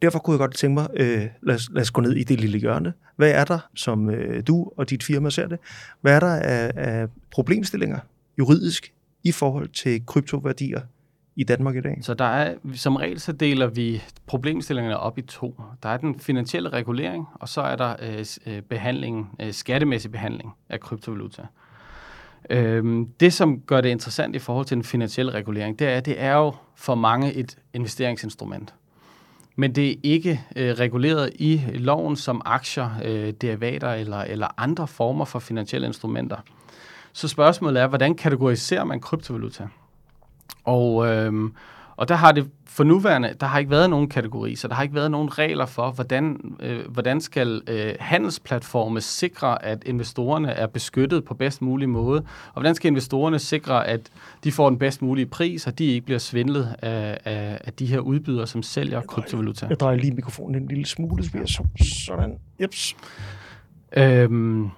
Derfor 0.03 0.19
kunne 0.19 0.33
jeg 0.33 0.39
godt 0.39 0.55
tænke 0.55 0.75
mig, 0.75 0.89
øh, 0.97 1.27
lad, 1.43 1.55
os, 1.55 1.71
lad 1.73 1.83
os 1.83 1.91
gå 1.91 2.01
ned 2.01 2.13
i 2.13 2.25
det 2.25 2.41
lille 2.41 2.59
hjørne. 2.59 2.93
Hvad 3.17 3.31
er 3.31 3.45
der, 3.45 3.59
som 3.75 4.11
øh, 4.11 4.43
du 4.47 4.73
og 4.77 4.91
dit 4.91 5.03
firma 5.03 5.31
ser 5.31 5.49
det? 5.49 5.59
Hvad 6.01 6.15
er 6.15 6.21
der 6.21 6.35
af, 6.35 6.73
af 6.77 7.09
problemstillinger 7.31 7.99
juridisk 8.39 8.93
i 9.25 9.33
forhold 9.33 9.69
til 9.69 10.07
kryptoværdier 10.07 10.81
i 11.41 11.45
Danmark 11.45 11.77
i 11.77 11.81
dag? 11.81 11.99
Så 12.03 12.15
der 12.15 12.25
er, 12.25 12.55
som 12.75 12.97
regel 12.97 13.21
så 13.21 13.33
deler 13.33 13.67
vi 13.67 14.03
problemstillingerne 14.27 14.99
op 14.99 15.19
i 15.19 15.23
to. 15.23 15.61
Der 15.83 15.89
er 15.89 15.97
den 15.97 16.21
finansielle 16.21 16.69
regulering, 16.69 17.29
og 17.35 17.49
så 17.49 17.61
er 17.61 17.77
der 17.77 17.97
øh, 18.03 18.27
øh 18.47 18.63
behandling, 18.63 19.37
øh, 19.41 19.53
skattemæssig 19.53 20.13
behandling 20.13 20.53
af 20.69 20.81
kryptovaluta. 20.81 21.43
Øhm, 22.51 23.07
det, 23.21 23.33
som 23.33 23.61
gør 23.61 23.81
det 23.81 23.89
interessant 23.89 24.37
i 24.37 24.39
forhold 24.39 24.67
til 24.67 24.75
den 24.75 24.85
finansielle 24.85 25.33
regulering, 25.33 25.79
det 25.79 25.89
er, 25.89 25.97
at 25.97 26.07
det 26.07 26.21
er 26.23 26.37
jo 26.37 26.55
for 26.75 26.95
mange 26.95 27.33
et 27.35 27.59
investeringsinstrument. 27.75 28.75
men 29.57 29.75
det 29.75 29.91
er 29.91 29.95
ikke 30.03 30.41
øh, 30.57 30.71
reguleret 30.71 31.31
i 31.35 31.63
loven 31.75 32.17
som 32.17 32.43
aktier, 32.45 32.91
øh, 33.05 33.33
derivater 33.41 33.93
eller, 33.93 34.19
eller 34.19 34.49
andre 34.57 34.87
former 34.87 35.25
for 35.25 35.39
finansielle 35.39 35.87
instrumenter. 35.87 36.37
Så 37.13 37.29
spørgsmålet 37.29 37.83
er, 37.83 37.87
hvordan 37.87 38.15
kategoriserer 38.15 38.85
man 38.85 39.01
kryptovaluta? 39.01 39.69
Og, 40.65 41.07
øh, 41.07 41.51
og 41.97 42.09
der 42.09 42.15
har 42.15 42.33
det 42.33 42.51
for 42.67 42.85
nuværende, 42.85 43.35
der 43.41 43.47
har 43.47 43.59
ikke 43.59 43.71
været 43.71 43.91
nogen 43.91 44.09
kategori, 44.09 44.55
så 44.55 44.69
der 44.69 44.75
har 44.75 44.83
ikke 44.83 44.95
været 44.95 45.11
nogen 45.11 45.39
regler 45.39 45.67
for, 45.67 45.91
hvordan, 45.91 46.55
øh, 46.61 46.89
hvordan 46.89 47.21
skal 47.21 47.63
øh, 47.67 47.95
handelsplatforme 48.01 49.01
sikre, 49.01 49.65
at 49.65 49.83
investorerne 49.87 50.51
er 50.51 50.67
beskyttet 50.67 51.25
på 51.25 51.35
bedst 51.35 51.63
mulig 51.63 51.89
måde, 51.89 52.19
og 52.47 52.53
hvordan 52.53 52.75
skal 52.75 52.89
investorerne 52.91 53.39
sikre, 53.39 53.87
at 53.87 54.01
de 54.45 54.53
får 54.53 54.69
den 54.69 54.79
bedst 54.79 55.03
mulige 55.03 55.27
pris, 55.27 55.67
og 55.67 55.79
de 55.79 55.85
ikke 55.85 56.05
bliver 56.05 56.19
svindlet 56.19 56.75
af, 56.83 57.19
af, 57.25 57.61
af 57.65 57.73
de 57.73 57.87
her 57.87 57.99
udbydere, 57.99 58.47
som 58.47 58.63
sælger 58.63 58.99
jeg 58.99 59.07
kryptovaluta. 59.07 59.67
Jeg 59.69 59.81
drejer 59.81 59.97
lige 59.97 60.15
mikrofonen 60.15 60.63
en 60.63 60.69
lille 60.69 60.87
smule, 60.87 61.25
så 61.25 61.31
så, 61.47 61.65
sådan. 62.07 62.39
Jeps. 62.61 62.97
Øhm, 63.97 64.69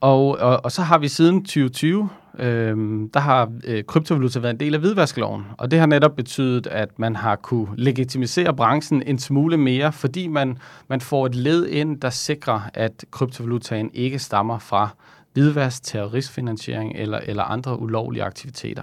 og, 0.00 0.38
og, 0.38 0.64
og 0.64 0.72
så 0.72 0.82
har 0.82 0.98
vi 0.98 1.08
siden 1.08 1.44
2020 1.44 2.08
Øhm, 2.38 3.10
der 3.14 3.20
har 3.20 3.52
øh, 3.64 3.84
kryptovaluta 3.84 4.38
været 4.38 4.52
en 4.54 4.60
del 4.60 4.74
af 4.74 4.80
hvidvaskloven, 4.80 5.42
og 5.58 5.70
det 5.70 5.78
har 5.78 5.86
netop 5.86 6.16
betydet, 6.16 6.66
at 6.66 6.98
man 6.98 7.16
har 7.16 7.36
kunne 7.36 7.68
legitimisere 7.76 8.56
branchen 8.56 9.02
en 9.02 9.18
smule 9.18 9.56
mere, 9.56 9.92
fordi 9.92 10.26
man, 10.26 10.58
man 10.88 11.00
får 11.00 11.26
et 11.26 11.34
led 11.34 11.66
ind, 11.66 12.00
der 12.00 12.10
sikrer, 12.10 12.60
at 12.74 13.04
kryptovalutaen 13.10 13.90
ikke 13.94 14.18
stammer 14.18 14.58
fra 14.58 14.88
hvidvask, 15.32 15.82
terroristfinansiering 15.82 16.92
eller, 16.96 17.18
eller 17.18 17.42
andre 17.42 17.80
ulovlige 17.80 18.24
aktiviteter. 18.24 18.82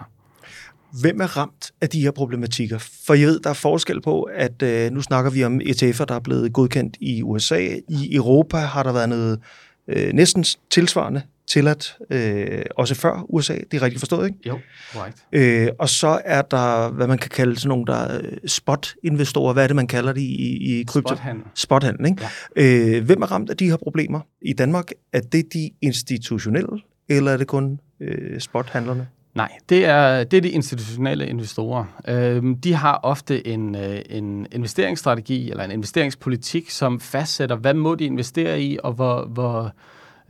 Hvem 1.01 1.21
er 1.21 1.37
ramt 1.37 1.71
af 1.81 1.89
de 1.89 2.01
her 2.01 2.11
problematikker? 2.11 2.77
For 3.07 3.13
jeg 3.13 3.27
ved, 3.27 3.39
der 3.39 3.49
er 3.49 3.53
forskel 3.53 4.01
på, 4.01 4.21
at 4.23 4.61
øh, 4.61 4.91
nu 4.91 5.01
snakker 5.01 5.31
vi 5.31 5.43
om 5.43 5.61
ETF'er, 5.61 6.05
der 6.05 6.15
er 6.15 6.19
blevet 6.19 6.53
godkendt 6.53 6.97
i 7.01 7.23
USA. 7.23 7.59
I 7.89 8.15
Europa 8.15 8.57
har 8.57 8.83
der 8.83 8.93
været 8.93 9.09
noget 9.09 9.39
øh, 9.87 10.13
næsten 10.13 10.45
tilsvarende 10.69 11.21
tilladt, 11.49 11.97
øh, 12.09 12.61
også 12.75 12.95
før 12.95 13.25
USA. 13.29 13.53
Det 13.53 13.73
er 13.73 13.81
rigtigt 13.81 13.99
forstået, 13.99 14.27
ikke? 14.27 14.39
Jo, 14.47 14.59
korrekt. 14.93 15.25
Øh, 15.31 15.67
og 15.79 15.89
så 15.89 16.21
er 16.25 16.41
der, 16.41 16.89
hvad 16.89 17.07
man 17.07 17.17
kan 17.17 17.29
kalde 17.29 17.55
sådan 17.55 17.69
nogle, 17.69 17.85
der 17.85 17.95
er 17.95 18.21
spot-investorer. 18.47 19.53
Hvad 19.53 19.63
er 19.63 19.67
det, 19.67 19.75
man 19.75 19.87
kalder 19.87 20.13
det 20.13 20.21
i, 20.21 20.79
i 20.79 20.83
krypto? 20.83 21.15
Spothandel. 21.15 21.43
Spothandel, 21.55 22.05
ikke? 22.05 22.23
Ja. 22.57 22.97
Øh, 22.97 23.05
hvem 23.05 23.21
er 23.21 23.31
ramt 23.31 23.49
af 23.49 23.57
de 23.57 23.69
her 23.69 23.77
problemer 23.77 24.19
i 24.41 24.53
Danmark? 24.53 24.91
Er 25.13 25.19
det 25.19 25.53
de 25.53 25.69
institutionelle, 25.81 26.81
eller 27.09 27.31
er 27.31 27.37
det 27.37 27.47
kun 27.47 27.79
øh, 28.01 28.39
spothandlerne? 28.39 29.07
Nej, 29.35 29.51
det 29.69 29.85
er, 29.85 30.23
det 30.23 30.37
er 30.37 30.41
de 30.41 30.49
institutionelle 30.49 31.27
investorer. 31.27 31.85
Øhm, 32.07 32.61
de 32.61 32.73
har 32.73 32.99
ofte 33.03 33.47
en, 33.47 33.75
øh, 33.75 34.01
en 34.09 34.47
investeringsstrategi 34.51 35.51
eller 35.51 35.63
en 35.63 35.71
investeringspolitik, 35.71 36.69
som 36.69 36.99
fastsætter, 36.99 37.55
hvad 37.55 37.73
må 37.73 37.95
de 37.95 38.05
investere 38.05 38.61
i, 38.61 38.77
og 38.83 38.93
hvor, 38.93 39.25
hvor, 39.25 39.73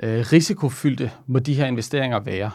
øh, 0.03 0.25
risikofyldte 0.31 1.11
må 1.27 1.39
de 1.39 1.53
her 1.53 1.65
investeringer 1.65 2.19
være. 2.19 2.51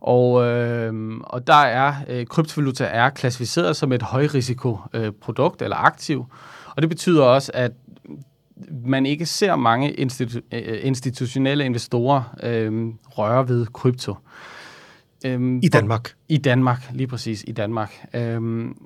Og, 0.00 0.44
øh, 0.44 1.20
og 1.24 1.46
der 1.46 1.54
er 1.54 1.94
øh, 2.08 2.26
kryptovaluta 2.26 2.84
er 2.84 3.10
klassificeret 3.10 3.76
som 3.76 3.92
et 3.92 4.02
højrisikoprodukt 4.02 5.62
øh, 5.62 5.64
eller 5.64 5.76
aktiv, 5.76 6.24
og 6.76 6.82
det 6.82 6.88
betyder 6.88 7.24
også, 7.24 7.50
at 7.54 7.72
man 8.84 9.06
ikke 9.06 9.26
ser 9.26 9.56
mange 9.56 9.92
institu- 9.92 10.40
øh, 10.52 10.78
institutionelle 10.82 11.64
investorer 11.64 12.22
øh, 12.42 12.86
røre 13.08 13.48
ved 13.48 13.66
krypto. 13.66 14.14
Øhm, 15.24 15.60
I 15.62 15.68
Danmark? 15.68 16.14
I 16.28 16.36
Danmark, 16.36 16.90
lige 16.92 17.06
præcis 17.06 17.44
i 17.46 17.52
Danmark. 17.52 18.06
Øhm, 18.14 18.76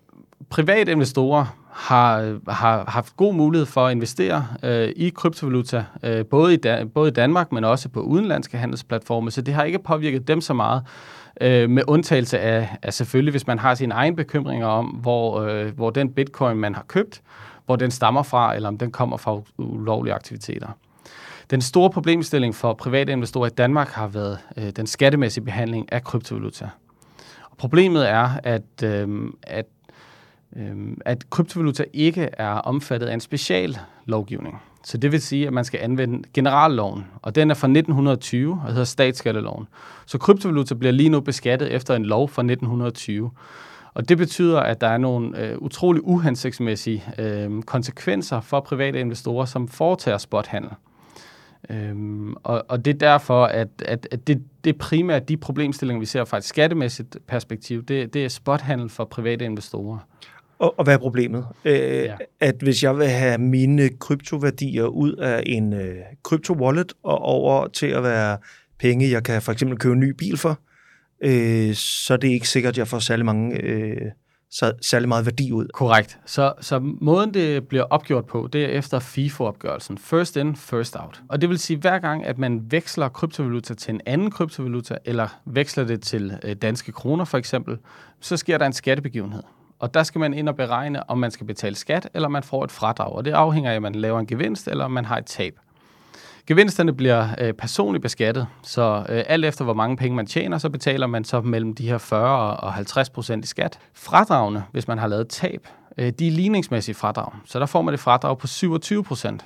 private 0.50 0.92
investorer 0.92 1.65
har, 1.76 2.38
har 2.48 2.84
haft 2.90 3.16
god 3.16 3.34
mulighed 3.34 3.66
for 3.66 3.86
at 3.86 3.92
investere 3.92 4.46
øh, 4.62 4.88
i 4.96 5.08
kryptovaluta, 5.08 5.84
øh, 6.02 6.26
både, 6.26 6.54
i 6.54 6.56
da, 6.56 6.84
både 6.84 7.08
i 7.08 7.12
Danmark, 7.12 7.52
men 7.52 7.64
også 7.64 7.88
på 7.88 8.00
udenlandske 8.00 8.58
handelsplatforme, 8.58 9.30
så 9.30 9.42
det 9.42 9.54
har 9.54 9.64
ikke 9.64 9.78
påvirket 9.78 10.28
dem 10.28 10.40
så 10.40 10.54
meget, 10.54 10.82
øh, 11.40 11.70
med 11.70 11.82
undtagelse 11.86 12.38
af, 12.38 12.76
af 12.82 12.94
selvfølgelig, 12.94 13.30
hvis 13.30 13.46
man 13.46 13.58
har 13.58 13.74
sine 13.74 13.94
egne 13.94 14.16
bekymringer 14.16 14.66
om, 14.66 14.86
hvor, 14.86 15.40
øh, 15.40 15.74
hvor 15.74 15.90
den 15.90 16.12
bitcoin, 16.12 16.56
man 16.56 16.74
har 16.74 16.84
købt, 16.88 17.22
hvor 17.66 17.76
den 17.76 17.90
stammer 17.90 18.22
fra, 18.22 18.54
eller 18.54 18.68
om 18.68 18.78
den 18.78 18.92
kommer 18.92 19.16
fra 19.16 19.40
ulovlige 19.58 20.14
aktiviteter. 20.14 20.68
Den 21.50 21.60
store 21.60 21.90
problemstilling 21.90 22.54
for 22.54 22.74
private 22.74 23.12
investorer 23.12 23.46
i 23.46 23.54
Danmark 23.58 23.88
har 23.88 24.06
været 24.06 24.38
øh, 24.56 24.70
den 24.70 24.86
skattemæssige 24.86 25.44
behandling 25.44 25.92
af 25.92 26.04
kryptovaluta. 26.04 26.68
Og 27.50 27.56
problemet 27.56 28.10
er, 28.10 28.30
at, 28.42 28.82
øh, 28.84 29.08
at 29.42 29.66
Øhm, 30.56 31.00
at 31.04 31.30
kryptovaluta 31.30 31.84
ikke 31.92 32.28
er 32.32 32.50
omfattet 32.50 33.06
af 33.06 33.14
en 33.14 33.20
special 33.20 33.78
lovgivning. 34.04 34.62
Så 34.84 34.98
det 34.98 35.12
vil 35.12 35.22
sige, 35.22 35.46
at 35.46 35.52
man 35.52 35.64
skal 35.64 35.80
anvende 35.82 36.28
generalloven, 36.34 37.06
og 37.22 37.34
den 37.34 37.50
er 37.50 37.54
fra 37.54 37.66
1920 37.66 38.52
og 38.52 38.68
hedder 38.68 38.84
statsskatteloven. 38.84 39.66
Så 40.06 40.18
kryptovaluta 40.18 40.74
bliver 40.74 40.92
lige 40.92 41.08
nu 41.08 41.20
beskattet 41.20 41.72
efter 41.72 41.94
en 41.94 42.04
lov 42.04 42.28
fra 42.28 42.42
1920. 42.42 43.30
Og 43.94 44.08
det 44.08 44.18
betyder, 44.18 44.60
at 44.60 44.80
der 44.80 44.86
er 44.86 44.98
nogle 44.98 45.40
øh, 45.40 45.58
utrolig 45.58 46.04
uhensigtsmæssige 46.04 47.04
øh, 47.18 47.62
konsekvenser 47.62 48.40
for 48.40 48.60
private 48.60 49.00
investorer, 49.00 49.44
som 49.44 49.68
foretager 49.68 50.18
spothandel. 50.18 50.70
Øhm, 51.70 52.34
og, 52.42 52.64
og 52.68 52.84
det 52.84 52.94
er 52.94 52.98
derfor, 52.98 53.44
at, 53.44 53.68
at, 53.84 54.08
at 54.10 54.26
det, 54.26 54.42
det 54.64 54.74
er 54.74 54.78
primært 54.78 55.28
de 55.28 55.36
problemstillinger, 55.36 56.00
vi 56.00 56.06
ser 56.06 56.24
fra 56.24 56.36
et 56.36 56.44
skattemæssigt 56.44 57.16
perspektiv, 57.26 57.84
det, 57.84 58.14
det 58.14 58.24
er 58.24 58.28
spothandel 58.28 58.88
for 58.88 59.04
private 59.04 59.44
investorer. 59.44 59.98
Og, 60.58 60.78
og 60.78 60.84
hvad 60.84 60.94
er 60.94 60.98
problemet? 60.98 61.46
Øh, 61.64 61.74
ja. 61.78 62.14
At 62.40 62.54
hvis 62.62 62.82
jeg 62.82 62.98
vil 62.98 63.08
have 63.08 63.38
mine 63.38 63.88
kryptoværdier 63.88 64.86
ud 64.86 65.12
af 65.12 65.42
en 65.46 65.72
øh, 65.72 65.96
krypto-wallet 66.28 66.92
og 67.02 67.18
over 67.18 67.68
til 67.68 67.86
at 67.86 68.02
være 68.02 68.38
penge, 68.78 69.10
jeg 69.10 69.22
kan 69.22 69.42
for 69.42 69.52
eksempel 69.52 69.78
købe 69.78 69.92
en 69.92 70.00
ny 70.00 70.10
bil 70.10 70.36
for, 70.36 70.58
øh, 71.24 71.74
så 71.74 72.12
er 72.12 72.16
det 72.16 72.28
ikke 72.28 72.48
sikkert, 72.48 72.74
at 72.74 72.78
jeg 72.78 72.88
får 72.88 72.98
særlig 72.98 73.26
mange... 73.26 73.62
Øh, 73.62 74.10
så 74.50 74.72
særlig 74.82 75.08
meget 75.08 75.26
værdi 75.26 75.52
ud. 75.52 75.66
Korrekt. 75.74 76.18
Så, 76.26 76.52
så 76.60 76.78
måden, 77.00 77.34
det 77.34 77.68
bliver 77.68 77.82
opgjort 77.82 78.26
på, 78.26 78.48
det 78.52 78.64
er 78.64 78.68
efter 78.68 78.98
FIFO-opgørelsen. 78.98 79.98
First 79.98 80.36
in, 80.36 80.56
first 80.56 80.96
out. 80.96 81.22
Og 81.28 81.40
det 81.40 81.48
vil 81.48 81.58
sige, 81.58 81.76
hver 81.76 81.98
gang, 81.98 82.26
at 82.26 82.38
man 82.38 82.62
veksler 82.70 83.08
kryptovaluta 83.08 83.74
til 83.74 83.94
en 83.94 84.00
anden 84.06 84.30
kryptovaluta, 84.30 84.96
eller 85.04 85.40
veksler 85.46 85.84
det 85.84 86.02
til 86.02 86.38
øh, 86.44 86.56
danske 86.56 86.92
kroner 86.92 87.24
for 87.24 87.38
eksempel, 87.38 87.78
så 88.20 88.36
sker 88.36 88.58
der 88.58 88.66
en 88.66 88.72
skattebegivenhed. 88.72 89.42
Og 89.78 89.94
der 89.94 90.02
skal 90.02 90.18
man 90.18 90.34
ind 90.34 90.48
og 90.48 90.56
beregne, 90.56 91.10
om 91.10 91.18
man 91.18 91.30
skal 91.30 91.46
betale 91.46 91.74
skat, 91.74 92.08
eller 92.14 92.28
man 92.28 92.42
får 92.42 92.64
et 92.64 92.72
fradrag. 92.72 93.12
Og 93.12 93.24
det 93.24 93.30
afhænger 93.30 93.72
af, 93.72 93.76
om 93.76 93.82
man 93.82 93.94
laver 93.94 94.20
en 94.20 94.26
gevinst, 94.26 94.68
eller 94.68 94.84
om 94.84 94.90
man 94.90 95.04
har 95.04 95.18
et 95.18 95.26
tab. 95.26 95.54
Gevinsterne 96.46 96.92
bliver 96.92 97.28
øh, 97.38 97.52
personligt 97.52 98.02
beskattet, 98.02 98.46
så 98.62 99.06
øh, 99.08 99.24
alt 99.26 99.44
efter 99.44 99.64
hvor 99.64 99.74
mange 99.74 99.96
penge 99.96 100.16
man 100.16 100.26
tjener, 100.26 100.58
så 100.58 100.70
betaler 100.70 101.06
man 101.06 101.24
så 101.24 101.40
mellem 101.40 101.74
de 101.74 101.88
her 101.88 101.98
40 101.98 102.56
og 102.56 102.72
50 102.72 103.10
procent 103.10 103.44
i 103.44 103.48
skat. 103.48 103.78
Fradragene, 103.94 104.64
hvis 104.72 104.88
man 104.88 104.98
har 104.98 105.06
lavet 105.06 105.28
tab, 105.28 105.68
øh, 105.98 106.12
de 106.18 106.26
er 106.28 106.32
ligningsmæssige 106.32 106.94
fradrag, 106.94 107.32
så 107.44 107.58
der 107.58 107.66
får 107.66 107.82
man 107.82 107.94
et 107.94 108.00
fradrag 108.00 108.38
på 108.38 108.46
27 108.46 109.04
procent. 109.04 109.44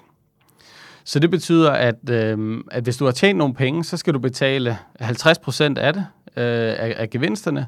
Så 1.05 1.19
det 1.19 1.31
betyder, 1.31 1.71
at, 1.71 2.11
øh, 2.11 2.59
at 2.71 2.83
hvis 2.83 2.97
du 2.97 3.05
har 3.05 3.13
tjent 3.13 3.39
nogle 3.39 3.55
penge, 3.55 3.85
så 3.85 3.97
skal 3.97 4.15
du 4.15 4.19
betale 4.19 4.79
50 5.01 5.39
procent 5.39 5.79
af 5.79 5.93
det, 5.93 6.07
øh, 6.37 6.45
af, 6.79 6.95
af 6.97 7.11
gevinsterne, 7.11 7.67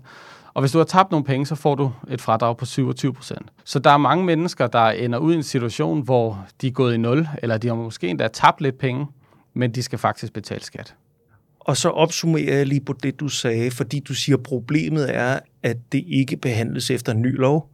og 0.55 0.62
hvis 0.62 0.73
du 0.73 0.79
har 0.79 0.85
tabt 0.85 1.11
nogle 1.11 1.25
penge, 1.25 1.47
så 1.47 1.55
får 1.55 1.75
du 1.75 1.93
et 2.09 2.21
fradrag 2.21 2.57
på 2.57 2.65
27 2.65 3.12
procent. 3.12 3.51
Så 3.65 3.79
der 3.79 3.91
er 3.91 3.97
mange 3.97 4.25
mennesker, 4.25 4.67
der 4.67 4.91
ender 4.91 5.19
ud 5.19 5.33
i 5.33 5.37
en 5.37 5.43
situation, 5.43 6.03
hvor 6.03 6.47
de 6.61 6.67
er 6.67 6.71
gået 6.71 6.95
i 6.95 6.97
nul, 6.97 7.29
eller 7.43 7.59
de 7.59 7.69
har 7.69 7.75
måske 7.75 8.09
endda 8.09 8.29
tabt 8.29 8.61
lidt 8.61 8.79
penge, 8.79 9.07
men 9.55 9.75
de 9.75 9.83
skal 9.83 9.99
faktisk 9.99 10.33
betale 10.33 10.65
skat. 10.65 10.95
Og 11.61 11.77
så 11.77 11.88
opsummerer 11.88 12.57
jeg 12.57 12.67
lige 12.67 12.81
på 12.81 12.93
det, 12.93 13.21
du 13.21 13.29
sagde, 13.29 13.71
fordi 13.71 14.01
du 14.01 14.15
siger, 14.15 14.37
at 14.37 14.43
problemet 14.43 15.17
er, 15.17 15.38
at 15.62 15.77
det 15.93 16.05
ikke 16.07 16.37
behandles 16.37 16.91
efter 16.91 17.12
en 17.12 17.23
ny 17.23 17.37
lov. 17.38 17.72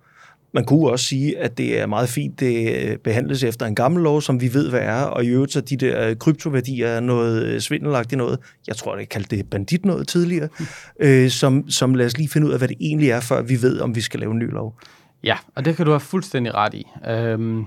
Man 0.52 0.64
kunne 0.64 0.90
også 0.90 1.04
sige, 1.04 1.38
at 1.38 1.58
det 1.58 1.80
er 1.80 1.86
meget 1.86 2.08
fint, 2.08 2.40
det 2.40 2.84
øh, 2.84 2.96
behandles 2.96 3.42
efter 3.42 3.66
en 3.66 3.74
gammel 3.74 4.02
lov, 4.02 4.22
som 4.22 4.40
vi 4.40 4.54
ved, 4.54 4.70
hvad 4.70 4.80
er, 4.80 5.02
og 5.02 5.24
i 5.24 5.28
øvrigt 5.28 5.52
så 5.52 5.60
de 5.60 5.76
der 5.76 6.14
kryptoværdier 6.14 6.88
er 6.88 7.00
noget 7.00 7.42
øh, 7.44 7.60
svindelagtigt 7.60 8.18
noget. 8.18 8.38
Jeg 8.66 8.76
tror, 8.76 8.96
det 8.96 9.08
kaldte 9.08 9.36
det 9.36 9.50
bandit 9.50 9.84
noget 9.84 10.08
tidligere, 10.08 10.48
øh, 11.00 11.30
som, 11.30 11.70
som 11.70 11.94
lad 11.94 12.06
os 12.06 12.16
lige 12.16 12.28
finde 12.28 12.46
ud 12.46 12.52
af, 12.52 12.58
hvad 12.58 12.68
det 12.68 12.76
egentlig 12.80 13.10
er, 13.10 13.20
før 13.20 13.42
vi 13.42 13.62
ved, 13.62 13.80
om 13.80 13.94
vi 13.94 14.00
skal 14.00 14.20
lave 14.20 14.32
en 14.32 14.38
ny 14.38 14.52
lov. 14.52 14.78
Ja, 15.24 15.36
og 15.54 15.64
det 15.64 15.76
kan 15.76 15.84
du 15.84 15.90
have 15.92 16.00
fuldstændig 16.00 16.54
ret 16.54 16.74
i. 16.74 16.86
Øhm, 17.08 17.64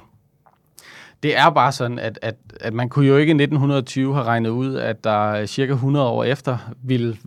det 1.24 1.38
er 1.38 1.50
bare 1.50 1.72
sådan, 1.72 2.00
at, 2.00 2.20
at, 2.22 2.36
at 2.60 2.74
man 2.74 2.90
kunne 2.90 3.08
jo 3.08 3.18
ikke 3.18 3.32
i 3.32 3.34
1920 3.34 4.14
have 4.14 4.26
regnet 4.26 4.50
ud, 4.50 4.76
at 4.76 5.04
der 5.04 5.46
cirka 5.46 5.74
100 5.74 6.08
år 6.08 6.24
efter 6.24 6.58
ville 6.84 7.18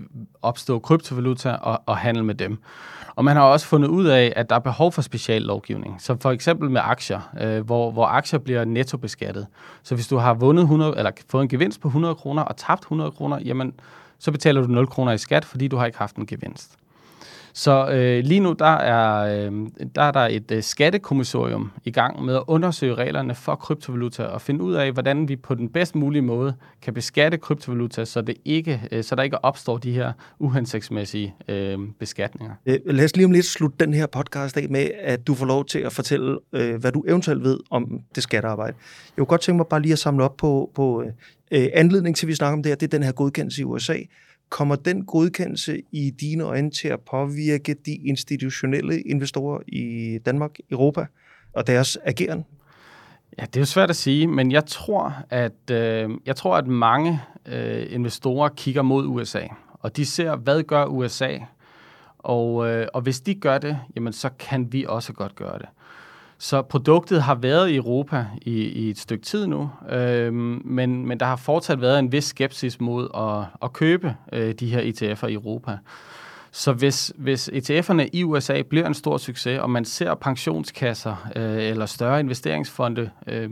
opstå 0.43 0.79
kryptovaluta 0.79 1.51
og, 1.51 1.83
og 1.87 1.97
handel 1.97 2.25
med 2.25 2.35
dem. 2.35 2.59
Og 3.17 3.25
man 3.25 3.37
har 3.37 3.43
også 3.43 3.67
fundet 3.67 3.89
ud 3.89 4.05
af, 4.05 4.33
at 4.37 4.51
der 4.51 4.57
er 4.57 4.61
behov 4.61 4.93
for 4.93 5.03
speciallovgivning. 5.03 5.97
Så 6.03 6.17
for 6.21 6.31
eksempel 6.31 6.71
med 6.71 6.81
aktier, 6.85 7.21
øh, 7.41 7.67
hvor, 7.67 7.91
hvor 7.91 8.07
aktier 8.07 8.39
bliver 8.39 8.65
nettobeskattet. 8.65 9.47
Så 9.83 9.95
hvis 9.95 10.09
du 10.09 10.17
har 10.17 10.35
vundet 10.35 10.63
100, 10.63 10.95
eller 10.99 11.11
fået 11.31 11.43
en 11.43 11.49
gevinst 11.49 11.81
på 11.81 11.89
100 11.89 12.15
kroner 12.15 12.43
og 12.43 12.57
tabt 12.57 12.83
100 12.83 13.11
kroner, 13.11 13.39
jamen 13.45 13.75
så 14.19 14.33
betaler 14.33 14.61
du 14.61 14.67
0 14.67 14.87
kroner 14.87 15.13
i 15.13 15.19
skat, 15.19 15.45
fordi 15.45 15.69
du 15.69 15.77
har 15.77 15.87
ikke 15.87 15.99
haft 15.99 16.17
en 16.17 16.27
gevinst. 16.27 16.79
Så 17.57 17.89
øh, 17.91 18.25
lige 18.25 18.41
nu 18.41 18.53
der 18.53 18.65
er, 18.65 19.37
øh, 19.47 19.53
der 19.95 20.03
er 20.03 20.11
der 20.11 20.21
et 20.21 20.51
øh, 20.51 20.63
skattekommissorium 20.63 21.71
i 21.85 21.91
gang 21.91 22.25
med 22.25 22.35
at 22.35 22.43
undersøge 22.47 22.95
reglerne 22.95 23.35
for 23.35 23.55
kryptovaluta 23.55 24.23
og 24.23 24.41
finde 24.41 24.65
ud 24.65 24.75
af, 24.75 24.93
hvordan 24.93 25.29
vi 25.29 25.37
på 25.37 25.55
den 25.55 25.69
bedst 25.69 25.95
mulige 25.95 26.23
måde 26.23 26.55
kan 26.83 26.95
beskatte 26.95 27.39
kryptovaluta, 27.39 28.05
så, 28.05 28.21
det 28.21 28.37
ikke, 28.45 28.83
øh, 28.93 29.05
så 29.05 29.15
der 29.15 29.23
ikke 29.23 29.45
opstår 29.45 29.79
de 29.79 29.93
her 29.93 30.13
uhensigtsmæssige 30.39 31.35
øh, 31.49 31.79
beskatninger. 31.99 32.55
Øh, 32.67 32.79
lad 32.87 33.05
os 33.05 33.17
lige 33.17 33.25
om 33.25 33.33
lidt 33.33 33.47
slutte 33.47 33.77
den 33.85 33.95
her 33.95 34.07
podcast 34.07 34.57
af 34.57 34.69
med, 34.71 34.91
at 35.01 35.27
du 35.27 35.35
får 35.35 35.47
lov 35.47 35.65
til 35.65 35.79
at 35.79 35.93
fortælle, 35.93 36.39
øh, 36.53 36.75
hvad 36.81 36.93
du 36.93 37.05
eventuelt 37.09 37.43
ved 37.43 37.59
om 37.71 38.01
det 38.15 38.23
skattearbejde. 38.23 38.77
Jeg 38.77 39.17
kunne 39.17 39.27
godt 39.27 39.41
tænke 39.41 39.57
mig 39.57 39.67
bare 39.67 39.83
lige 39.83 39.93
at 39.93 39.99
samle 39.99 40.25
op 40.25 40.37
på, 40.37 40.71
på 40.75 41.05
øh, 41.51 41.69
anledning 41.75 42.17
til, 42.17 42.27
at 42.27 42.29
vi 42.29 42.35
snakker 42.35 42.57
om 42.57 42.63
det 42.63 42.71
her, 42.71 42.77
det 42.77 42.87
er 42.87 42.99
den 42.99 43.03
her 43.03 43.13
godkendelse 43.13 43.61
i 43.61 43.65
USA. 43.65 43.97
Kommer 44.49 44.77
den 44.77 45.05
godkendelse 45.05 45.83
i 45.93 46.11
dine 46.11 46.45
øjne 46.45 46.71
til 46.71 46.89
at 46.89 47.01
påvirke 47.01 47.75
de 47.87 47.95
institutionelle 47.95 49.01
investorer 49.01 49.61
i 49.69 50.19
Danmark, 50.27 50.51
Europa 50.71 51.07
og 51.53 51.67
deres 51.67 51.99
ageren? 52.05 52.45
Ja, 53.39 53.45
det 53.45 53.57
er 53.57 53.61
jo 53.61 53.67
svært 53.67 53.91
at 53.91 53.97
sige, 53.97 54.27
men 54.27 54.53
jeg 54.53 54.67
tror, 54.67 55.15
at 55.31 55.71
øh, 55.71 56.11
jeg 56.27 56.37
tror, 56.37 56.57
at 56.57 56.67
mange 56.67 57.21
øh, 57.47 57.87
investorer 57.93 58.49
kigger 58.49 58.83
mod 58.83 59.07
USA, 59.07 59.47
og 59.73 59.97
de 59.97 60.07
ser, 60.07 60.37
hvad 60.37 60.63
gør 60.63 60.85
USA, 60.85 61.39
og, 62.19 62.69
øh, 62.69 62.87
og 62.95 63.01
hvis 63.01 63.21
de 63.21 63.35
gør 63.35 63.59
det, 63.59 63.79
jamen 63.97 64.13
så 64.13 64.31
kan 64.39 64.73
vi 64.73 64.85
også 64.89 65.13
godt 65.13 65.35
gøre 65.35 65.59
det. 65.59 65.69
Så 66.45 66.63
produktet 66.63 67.23
har 67.23 67.35
været 67.35 67.71
i 67.71 67.77
Europa 67.77 68.27
i, 68.43 68.53
i 68.53 68.91
et 68.91 68.99
stykke 68.99 69.25
tid 69.25 69.47
nu, 69.47 69.71
øh, 69.91 70.33
men, 70.33 71.07
men 71.07 71.21
der 71.21 71.27
har 71.27 71.37
fortsat 71.37 71.81
været 71.81 71.99
en 71.99 72.13
vis 72.13 72.25
skepsis 72.25 72.81
mod 72.81 73.09
at, 73.15 73.59
at 73.63 73.73
købe 73.73 74.17
øh, 74.33 74.55
de 74.55 74.67
her 74.67 74.81
ETF'er 74.81 75.27
i 75.27 75.33
Europa. 75.33 75.79
Så 76.53 76.73
hvis, 76.73 77.13
hvis 77.17 77.49
ETF'erne 77.49 78.09
i 78.13 78.25
USA 78.25 78.63
bliver 78.63 78.87
en 78.87 78.95
stor 78.95 79.17
succes, 79.17 79.61
og 79.61 79.71
man 79.71 79.85
ser 79.85 80.15
pensionskasser 80.15 81.29
øh, 81.37 81.63
eller 81.63 81.87
større 81.87 82.21
investeringsfonde 82.21 83.11
øh, 83.27 83.51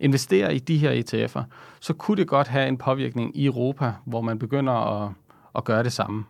investere 0.00 0.54
i 0.54 0.58
de 0.58 0.78
her 0.78 1.02
ETF'er, 1.02 1.42
så 1.80 1.92
kunne 1.92 2.16
det 2.16 2.28
godt 2.28 2.48
have 2.48 2.68
en 2.68 2.78
påvirkning 2.78 3.36
i 3.36 3.46
Europa, 3.46 3.92
hvor 4.04 4.20
man 4.20 4.38
begynder 4.38 4.72
at, 4.72 5.10
at 5.54 5.64
gøre 5.64 5.82
det 5.82 5.92
samme. 5.92 6.24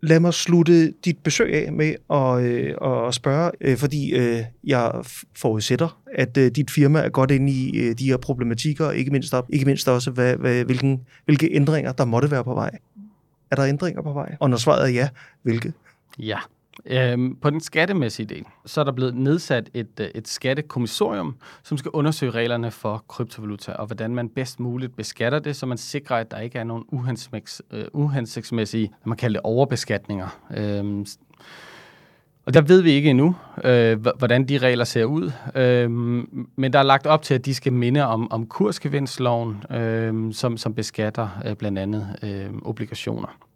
Lad 0.00 0.20
mig 0.20 0.34
slutte 0.34 0.92
dit 1.04 1.18
besøg 1.18 1.54
af 1.54 1.72
med 1.72 1.94
at, 2.10 2.42
øh, 2.42 3.06
at 3.08 3.14
spørge, 3.14 3.50
øh, 3.60 3.76
fordi 3.76 4.10
øh, 4.10 4.44
jeg 4.64 4.92
forudsætter, 5.36 6.00
at 6.14 6.36
øh, 6.36 6.50
dit 6.50 6.70
firma 6.70 6.98
er 6.98 7.08
godt 7.08 7.30
inde 7.30 7.52
i 7.52 7.78
øh, 7.78 7.98
de 7.98 8.04
her 8.04 8.16
problematikker, 8.16 8.90
ikke 8.90 9.10
mindst, 9.10 9.34
op, 9.34 9.46
ikke 9.52 9.64
mindst 9.64 9.88
også, 9.88 10.10
hvad, 10.10 10.36
hvad, 10.36 10.64
hvilken, 10.64 11.00
hvilke 11.24 11.48
ændringer 11.52 11.92
der 11.92 12.04
måtte 12.04 12.30
være 12.30 12.44
på 12.44 12.54
vej. 12.54 12.70
Er 13.50 13.56
der 13.56 13.64
ændringer 13.64 14.02
på 14.02 14.12
vej? 14.12 14.36
Og 14.40 14.50
når 14.50 14.56
svaret 14.56 14.82
er 14.82 14.92
ja, 14.92 15.08
hvilke? 15.42 15.72
Ja, 16.18 16.38
Øhm, 16.86 17.36
på 17.36 17.50
den 17.50 17.60
skattemæssige 17.60 18.26
del, 18.26 18.44
så 18.66 18.80
er 18.80 18.84
der 18.84 18.92
blevet 18.92 19.14
nedsat 19.14 19.70
et, 19.74 20.00
øh, 20.00 20.08
et 20.14 20.28
skattekommissorium, 20.28 21.36
som 21.62 21.78
skal 21.78 21.90
undersøge 21.90 22.30
reglerne 22.30 22.70
for 22.70 23.04
kryptovaluta, 23.08 23.72
og 23.72 23.86
hvordan 23.86 24.14
man 24.14 24.28
bedst 24.28 24.60
muligt 24.60 24.96
beskatter 24.96 25.38
det, 25.38 25.56
så 25.56 25.66
man 25.66 25.78
sikrer, 25.78 26.16
at 26.16 26.30
der 26.30 26.38
ikke 26.38 26.58
er 26.58 26.64
nogen 26.64 26.84
øh, 27.70 27.84
uhensigtsmæssige, 27.92 28.90
man 29.04 29.16
kalder 29.16 29.40
det 29.40 29.44
overbeskatninger. 29.44 30.40
Øhm, 30.56 31.06
og 32.46 32.54
der 32.54 32.60
ved 32.60 32.82
vi 32.82 32.90
ikke 32.90 33.10
endnu, 33.10 33.34
øh, 33.64 33.98
hvordan 34.18 34.48
de 34.48 34.58
regler 34.58 34.84
ser 34.84 35.04
ud, 35.04 35.32
øh, 35.54 35.90
men 36.56 36.72
der 36.72 36.78
er 36.78 36.82
lagt 36.82 37.06
op 37.06 37.22
til, 37.22 37.34
at 37.34 37.44
de 37.44 37.54
skal 37.54 37.72
minde 37.72 38.06
om, 38.06 38.32
om 38.32 38.46
kursgevinstloven, 38.46 39.64
øh, 39.70 40.34
som, 40.34 40.56
som 40.56 40.74
beskatter 40.74 41.28
øh, 41.46 41.56
blandt 41.56 41.78
andet 41.78 42.16
øh, 42.22 42.50
obligationer. 42.62 43.47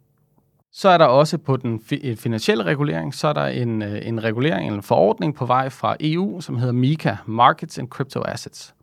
Så 0.75 0.89
er 0.89 0.97
der 0.97 1.05
også 1.05 1.37
på 1.37 1.57
den 1.57 1.81
øh, 2.03 2.17
finansielle 2.17 2.63
regulering, 2.63 3.15
så 3.15 3.27
er 3.27 3.33
der 3.33 3.45
en, 3.45 3.81
øh, 3.81 4.07
en 4.07 4.23
regulering, 4.23 4.73
en 4.73 4.83
forordning 4.83 5.35
på 5.35 5.45
vej 5.45 5.69
fra 5.69 5.95
EU, 5.99 6.41
som 6.41 6.57
hedder 6.57 6.73
MiCA, 6.73 7.15
Markets 7.25 7.79
and 7.79 7.87
Crypto 7.87 8.21
Assets. 8.25 8.75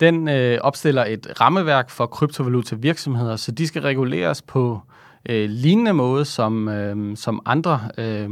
Den 0.00 0.28
øh, 0.28 0.58
opstiller 0.60 1.04
et 1.04 1.40
rammeværk 1.40 1.90
for 1.90 2.06
kryptovaluta 2.06 2.76
virksomheder, 2.76 3.36
så 3.36 3.52
de 3.52 3.66
skal 3.66 3.82
reguleres 3.82 4.42
på 4.42 4.80
øh, 5.28 5.50
lignende 5.50 5.92
måde 5.92 6.24
som, 6.24 6.68
øh, 6.68 7.16
som 7.16 7.42
andre 7.46 7.80
øh, 7.98 8.30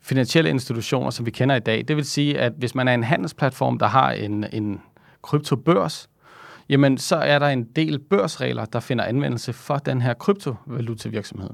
finansielle 0.00 0.50
institutioner, 0.50 1.10
som 1.10 1.26
vi 1.26 1.30
kender 1.30 1.54
i 1.56 1.60
dag. 1.60 1.84
Det 1.88 1.96
vil 1.96 2.04
sige, 2.04 2.38
at 2.38 2.52
hvis 2.58 2.74
man 2.74 2.88
er 2.88 2.94
en 2.94 3.04
handelsplatform, 3.04 3.78
der 3.78 3.86
har 3.86 4.10
en, 4.12 4.44
en 4.52 4.80
kryptobørs, 5.22 6.08
jamen 6.68 6.98
så 6.98 7.16
er 7.16 7.38
der 7.38 7.48
en 7.48 7.64
del 7.76 7.98
børsregler, 7.98 8.64
der 8.64 8.80
finder 8.80 9.04
anvendelse 9.04 9.52
for 9.52 9.76
den 9.76 10.02
her 10.02 10.14
kryptovaluta 10.14 11.08
virksomhed. 11.08 11.50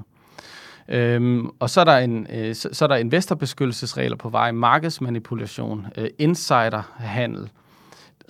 Øhm, 0.91 1.49
og 1.59 1.69
så 1.69 1.79
er, 1.81 1.85
der 1.85 1.97
en, 1.97 2.27
øh, 2.33 2.55
så, 2.55 2.69
så 2.71 2.85
er 2.85 2.87
der 2.87 2.95
investorbeskyttelsesregler 2.95 4.17
på 4.17 4.29
vej, 4.29 4.51
markedsmanipulation, 4.51 5.87
øh, 5.97 6.07
insiderhandel, 6.17 7.49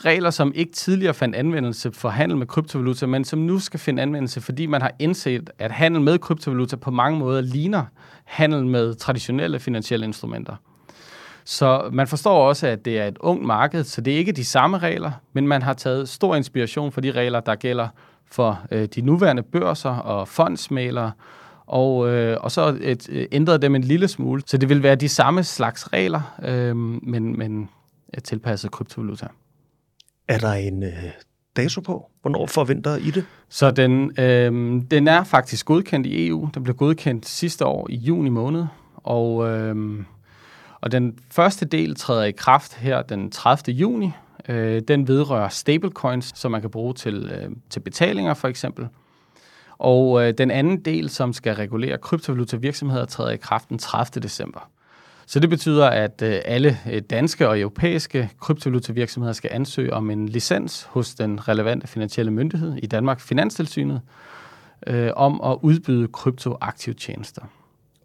regler, 0.06 0.30
som 0.30 0.52
ikke 0.56 0.72
tidligere 0.72 1.14
fandt 1.14 1.36
anvendelse 1.36 1.92
for 1.92 2.10
handel 2.10 2.38
med 2.38 2.48
kryptovaluta, 2.48 3.06
men 3.06 3.26
som 3.26 3.40
nu 3.40 3.60
skal 3.60 3.80
finde 3.80 4.02
anvendelse, 4.02 4.42
fordi 4.42 4.66
man 4.66 4.82
har 4.82 4.92
indset, 5.00 5.50
at 5.60 5.72
handel 5.72 6.02
med 6.02 6.20
kryptovaluta 6.20 6.76
på 6.76 6.92
mange 6.92 7.20
måder 7.20 7.42
ligner 7.42 7.86
handel 8.26 8.66
med 8.66 8.96
traditionelle 8.96 9.60
finansielle 9.60 10.06
instrumenter. 10.06 10.56
Så 11.46 11.90
man 11.92 12.08
forstår 12.08 12.48
også, 12.48 12.68
at 12.68 12.86
det 12.86 13.00
er 13.00 13.08
et 13.08 13.18
ungt 13.20 13.46
marked, 13.46 13.84
så 13.84 14.02
det 14.02 14.14
er 14.14 14.18
ikke 14.18 14.32
de 14.32 14.46
samme 14.46 14.78
regler, 14.78 15.12
men 15.34 15.48
man 15.48 15.62
har 15.62 15.74
taget 15.74 16.10
stor 16.10 16.36
inspiration 16.36 16.92
for 16.92 17.02
de 17.02 17.12
regler, 17.12 17.40
der 17.40 17.56
gælder 17.56 17.88
for 18.32 18.62
øh, 18.72 18.86
de 18.96 19.02
nuværende 19.02 19.44
børser 19.44 19.90
og 19.90 20.28
fondsmalere 20.28 21.12
og, 21.70 22.10
øh, 22.10 22.38
og 22.42 22.52
så 22.52 22.78
et, 22.82 23.10
øh, 23.10 23.28
ændrede 23.32 23.60
dem 23.60 23.76
en 23.76 23.84
lille 23.84 24.08
smule. 24.08 24.42
Så 24.46 24.58
det 24.58 24.70
vil 24.70 24.84
være 24.84 24.96
de 24.96 25.10
samme 25.10 25.44
slags 25.44 25.94
regler, 25.94 26.22
øh, 26.44 26.76
men, 26.76 27.38
men 27.38 27.70
tilpasset 28.24 28.72
kryptovaluta. 28.72 29.28
Er 30.28 30.38
der 30.38 30.54
en 30.54 30.84
øh, 30.84 30.92
dato 31.58 31.82
på? 31.82 32.10
Hvornår 32.22 32.46
forventer 32.46 32.96
I 32.96 33.12
det? 33.12 33.26
Så 33.50 33.72
den, 33.72 34.20
øh, 34.20 34.82
den 34.92 35.08
er 35.08 35.24
faktisk 35.24 35.66
godkendt 35.66 36.08
i 36.08 36.28
EU. 36.28 36.50
Den 36.54 36.64
blev 36.64 36.76
godkendt 36.76 37.28
sidste 37.28 37.66
år 37.66 37.88
i 37.90 37.96
juni 37.96 38.30
måned, 38.30 38.66
og, 38.96 39.48
øh, 39.50 40.04
og 40.82 40.92
den 40.92 41.20
første 41.32 41.66
del 41.66 41.96
træder 41.96 42.24
i 42.24 42.32
kraft 42.32 42.76
her 42.76 43.02
den 43.02 43.32
30. 43.32 43.76
juni. 43.76 44.12
Øh, 44.50 44.82
den 44.88 45.08
vedrører 45.08 45.50
stablecoins, 45.50 46.32
som 46.36 46.52
man 46.52 46.62
kan 46.62 46.70
bruge 46.70 46.94
til, 46.94 47.32
øh, 47.36 47.52
til 47.70 47.80
betalinger 47.80 48.34
for 48.34 48.48
eksempel. 48.48 48.88
Og 49.80 50.24
øh, 50.24 50.34
den 50.38 50.52
anden 50.52 50.78
del, 50.78 51.10
som 51.10 51.34
skal 51.34 51.56
regulere 51.56 51.98
kryptovaluta 51.98 52.58
virksomheder, 52.58 53.06
træder 53.06 53.32
i 53.32 53.38
kraft 53.38 53.70
den 53.70 53.78
30. 53.78 54.22
december. 54.22 54.70
Så 55.26 55.40
det 55.40 55.50
betyder, 55.50 55.86
at 55.86 56.22
øh, 56.22 56.40
alle 56.46 56.78
øh, 56.92 57.02
danske 57.02 57.50
og 57.50 57.60
europæiske 57.60 58.30
kryptovaluta 58.40 58.94
virksomheder 58.94 59.34
skal 59.34 59.50
ansøge 59.54 59.94
om 59.94 60.12
en 60.12 60.30
licens 60.30 60.88
hos 60.90 61.16
den 61.16 61.48
relevante 61.48 61.88
finansielle 61.88 62.32
myndighed 62.32 62.76
i 62.84 62.88
Danmark, 62.88 63.20
Finanstilsynet, 63.20 64.02
øh, 64.88 65.12
om 65.16 65.42
at 65.42 65.58
udbyde 65.62 66.08
kryptoaktive 66.08 66.96
tjenester. 66.96 67.42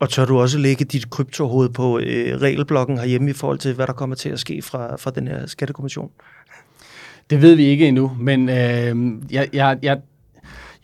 Og 0.01 0.11
tør 0.11 0.25
du 0.25 0.41
også 0.41 0.59
lægge 0.59 0.85
dit 0.85 1.11
kryptohoved 1.11 1.69
på 1.69 1.99
øh, 1.99 2.41
regelblokken 2.41 2.99
herhjemme 2.99 3.31
i 3.31 3.33
forhold 3.33 3.59
til, 3.59 3.75
hvad 3.75 3.87
der 3.87 3.93
kommer 3.93 4.17
til 4.17 4.29
at 4.29 4.39
ske 4.39 4.63
fra, 4.63 4.97
fra 4.97 5.11
den 5.11 5.29
her 5.29 5.47
skattekommission? 5.47 6.11
Det 7.31 7.43
ved 7.43 7.55
vi 7.55 7.65
ikke 7.65 7.89
endnu, 7.89 8.17
men 8.21 8.49
øh, 8.49 8.97
jeg, 9.31 9.49
jeg, 9.53 9.79
jeg 9.83 10.01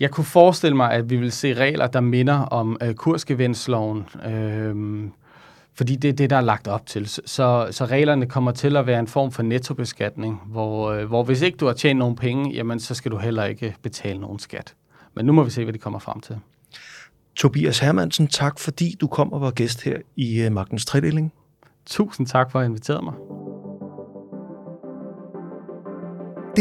jeg 0.00 0.10
kunne 0.10 0.24
forestille 0.24 0.76
mig, 0.76 0.92
at 0.92 1.10
vi 1.10 1.16
vil 1.16 1.32
se 1.32 1.54
regler, 1.54 1.86
der 1.86 2.00
minder 2.00 2.34
om 2.34 2.78
øh, 2.82 2.94
kursgevinstloven, 2.94 4.08
øh, 4.26 5.10
fordi 5.74 5.96
det 5.96 6.08
er 6.08 6.12
det, 6.12 6.30
der 6.30 6.36
er 6.36 6.40
lagt 6.40 6.68
op 6.68 6.86
til. 6.86 7.06
Så, 7.08 7.68
så 7.70 7.84
reglerne 7.84 8.26
kommer 8.26 8.52
til 8.52 8.76
at 8.76 8.86
være 8.86 8.98
en 9.00 9.06
form 9.06 9.30
for 9.30 9.42
nettobeskatning, 9.42 10.42
hvor, 10.46 10.90
øh, 10.90 11.04
hvor 11.04 11.22
hvis 11.22 11.42
ikke 11.42 11.56
du 11.56 11.66
har 11.66 11.72
tjent 11.72 11.98
nogen 11.98 12.16
penge, 12.16 12.50
jamen 12.50 12.80
så 12.80 12.94
skal 12.94 13.10
du 13.10 13.16
heller 13.16 13.44
ikke 13.44 13.74
betale 13.82 14.20
nogen 14.20 14.38
skat. 14.38 14.74
Men 15.14 15.26
nu 15.26 15.32
må 15.32 15.42
vi 15.42 15.50
se, 15.50 15.64
hvad 15.64 15.72
de 15.72 15.78
kommer 15.78 15.98
frem 15.98 16.20
til. 16.20 16.38
Tobias 17.36 17.78
Hermansen, 17.78 18.26
tak 18.26 18.58
fordi 18.58 18.94
du 19.00 19.06
kom 19.06 19.32
og 19.32 19.40
var 19.40 19.50
gæst 19.50 19.82
her 19.84 19.96
i 20.16 20.46
uh, 20.46 20.52
Magtens 20.52 20.84
Tredeling. 20.84 21.32
Tusind 21.86 22.26
tak 22.26 22.50
for 22.50 22.60
at 22.60 22.66
invitere 22.66 23.02
mig. 23.02 23.14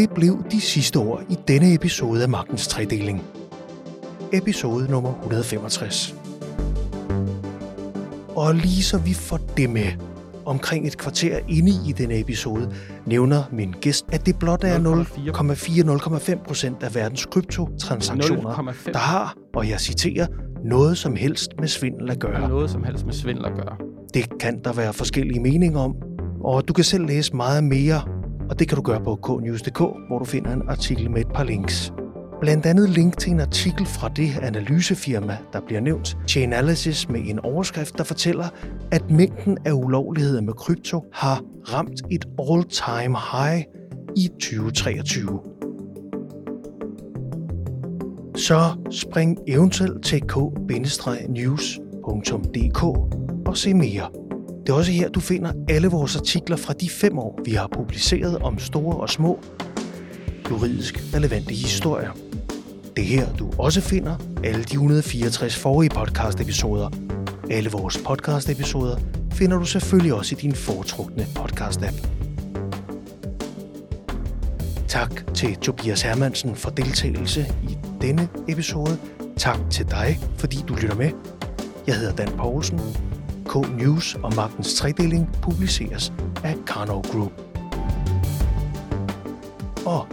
Det 0.00 0.10
blev 0.10 0.44
de 0.50 0.60
sidste 0.60 0.96
ord 0.96 1.22
i 1.30 1.36
denne 1.48 1.74
episode 1.74 2.22
af 2.22 2.28
Magtens 2.28 2.68
Tredeling. 2.68 3.22
Episode 4.32 4.90
nummer 4.90 5.14
165. 5.18 6.14
Og 8.36 8.54
lige 8.54 8.82
så 8.82 8.98
vi 8.98 9.14
får 9.14 9.36
det 9.56 9.70
med, 9.70 9.86
omkring 10.46 10.86
et 10.86 10.98
kvarter 10.98 11.38
inde 11.48 11.72
i 11.88 11.92
denne 11.92 12.20
episode, 12.20 12.74
nævner 13.06 13.42
min 13.52 13.74
gæst, 13.80 14.06
at 14.12 14.26
det 14.26 14.38
blot 14.38 14.64
er 14.64 14.78
0,4-0,5 16.38 16.44
procent 16.46 16.82
af 16.82 16.94
verdens 16.94 17.26
kryptotransaktioner, 17.26 18.72
der 18.86 18.98
har, 18.98 19.34
og 19.54 19.68
jeg 19.68 19.80
citerer, 19.80 20.26
noget 20.64 20.98
som 20.98 21.16
helst 21.16 21.50
med 21.58 21.68
svindel 21.68 22.10
at 22.10 22.20
gøre. 22.20 22.48
Noget 22.48 22.70
som 22.70 22.84
helst 22.84 23.04
med 23.04 23.14
svindel 23.14 23.44
at 23.44 23.52
gøre. 23.54 23.76
Det 24.14 24.38
kan 24.38 24.60
der 24.64 24.72
være 24.72 24.92
forskellige 24.92 25.40
meninger 25.40 25.80
om, 25.80 25.94
og 26.44 26.68
du 26.68 26.72
kan 26.72 26.84
selv 26.84 27.06
læse 27.06 27.36
meget 27.36 27.64
mere 27.64 28.19
og 28.50 28.58
det 28.58 28.68
kan 28.68 28.76
du 28.76 28.82
gøre 28.82 29.00
på 29.00 29.16
knews.dk, 29.16 29.78
hvor 29.78 30.18
du 30.18 30.24
finder 30.24 30.52
en 30.52 30.62
artikel 30.68 31.10
med 31.10 31.20
et 31.20 31.32
par 31.34 31.44
links. 31.44 31.92
Blandt 32.40 32.66
andet 32.66 32.90
link 32.90 33.18
til 33.18 33.32
en 33.32 33.40
artikel 33.40 33.86
fra 33.86 34.08
det 34.08 34.38
analysefirma, 34.42 35.38
der 35.52 35.60
bliver 35.60 35.80
nævnt, 35.80 36.16
Chainalysis 36.28 37.08
med 37.08 37.20
en 37.24 37.38
overskrift, 37.38 37.98
der 37.98 38.04
fortæller, 38.04 38.48
at 38.90 39.10
mængden 39.10 39.58
af 39.64 39.72
ulovligheder 39.72 40.40
med 40.40 40.52
krypto 40.52 41.04
har 41.12 41.42
ramt 41.72 42.02
et 42.10 42.24
all-time 42.38 43.16
high 43.32 43.64
i 44.16 44.28
2023. 44.28 45.40
Så 48.36 48.60
spring 48.90 49.38
eventuelt 49.48 50.04
til 50.04 50.20
k-news.dk 50.20 51.52
og 53.48 53.56
se 53.56 53.74
mere. 53.74 54.19
Det 54.60 54.68
er 54.68 54.72
også 54.72 54.92
her, 54.92 55.08
du 55.08 55.20
finder 55.20 55.52
alle 55.68 55.88
vores 55.88 56.16
artikler 56.16 56.56
fra 56.56 56.72
de 56.72 56.90
fem 56.90 57.18
år, 57.18 57.40
vi 57.44 57.50
har 57.52 57.68
publiceret 57.72 58.38
om 58.38 58.58
store 58.58 58.96
og 58.96 59.10
små 59.10 59.40
juridisk 60.50 61.14
relevante 61.14 61.54
historier. 61.54 62.10
Det 62.96 63.04
er 63.04 63.08
her, 63.08 63.36
du 63.36 63.50
også 63.58 63.80
finder 63.80 64.16
alle 64.44 64.64
de 64.64 64.72
164 64.72 65.56
forrige 65.56 65.90
podcast-episoder. 65.90 66.90
Alle 67.50 67.70
vores 67.70 67.98
podcast-episoder 67.98 68.96
finder 69.32 69.58
du 69.58 69.64
selvfølgelig 69.64 70.14
også 70.14 70.34
i 70.34 70.38
din 70.40 70.54
foretrukne 70.54 71.26
podcast-app. 71.38 72.06
Tak 74.88 75.34
til 75.34 75.56
Tobias 75.56 76.02
Hermansen 76.02 76.56
for 76.56 76.70
deltagelse 76.70 77.46
i 77.62 77.78
denne 78.00 78.28
episode. 78.48 78.98
Tak 79.36 79.58
til 79.70 79.86
dig, 79.90 80.18
fordi 80.38 80.64
du 80.68 80.74
lytter 80.74 80.96
med. 80.96 81.10
Jeg 81.86 81.94
hedder 81.94 82.14
Dan 82.14 82.28
Poulsen. 82.36 82.80
K-News 83.50 84.14
og 84.14 84.34
Magtens 84.34 84.74
Tredeling 84.74 85.32
publiceres 85.42 86.12
af 86.44 86.56
Karnov 86.66 87.02
Group. 87.02 87.32
Og 89.86 90.08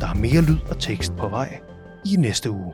der 0.00 0.06
er 0.06 0.14
mere 0.14 0.42
lyd 0.42 0.58
og 0.70 0.78
tekst 0.78 1.12
på 1.16 1.28
vej 1.28 1.60
i 2.04 2.16
næste 2.16 2.50
uge. 2.50 2.72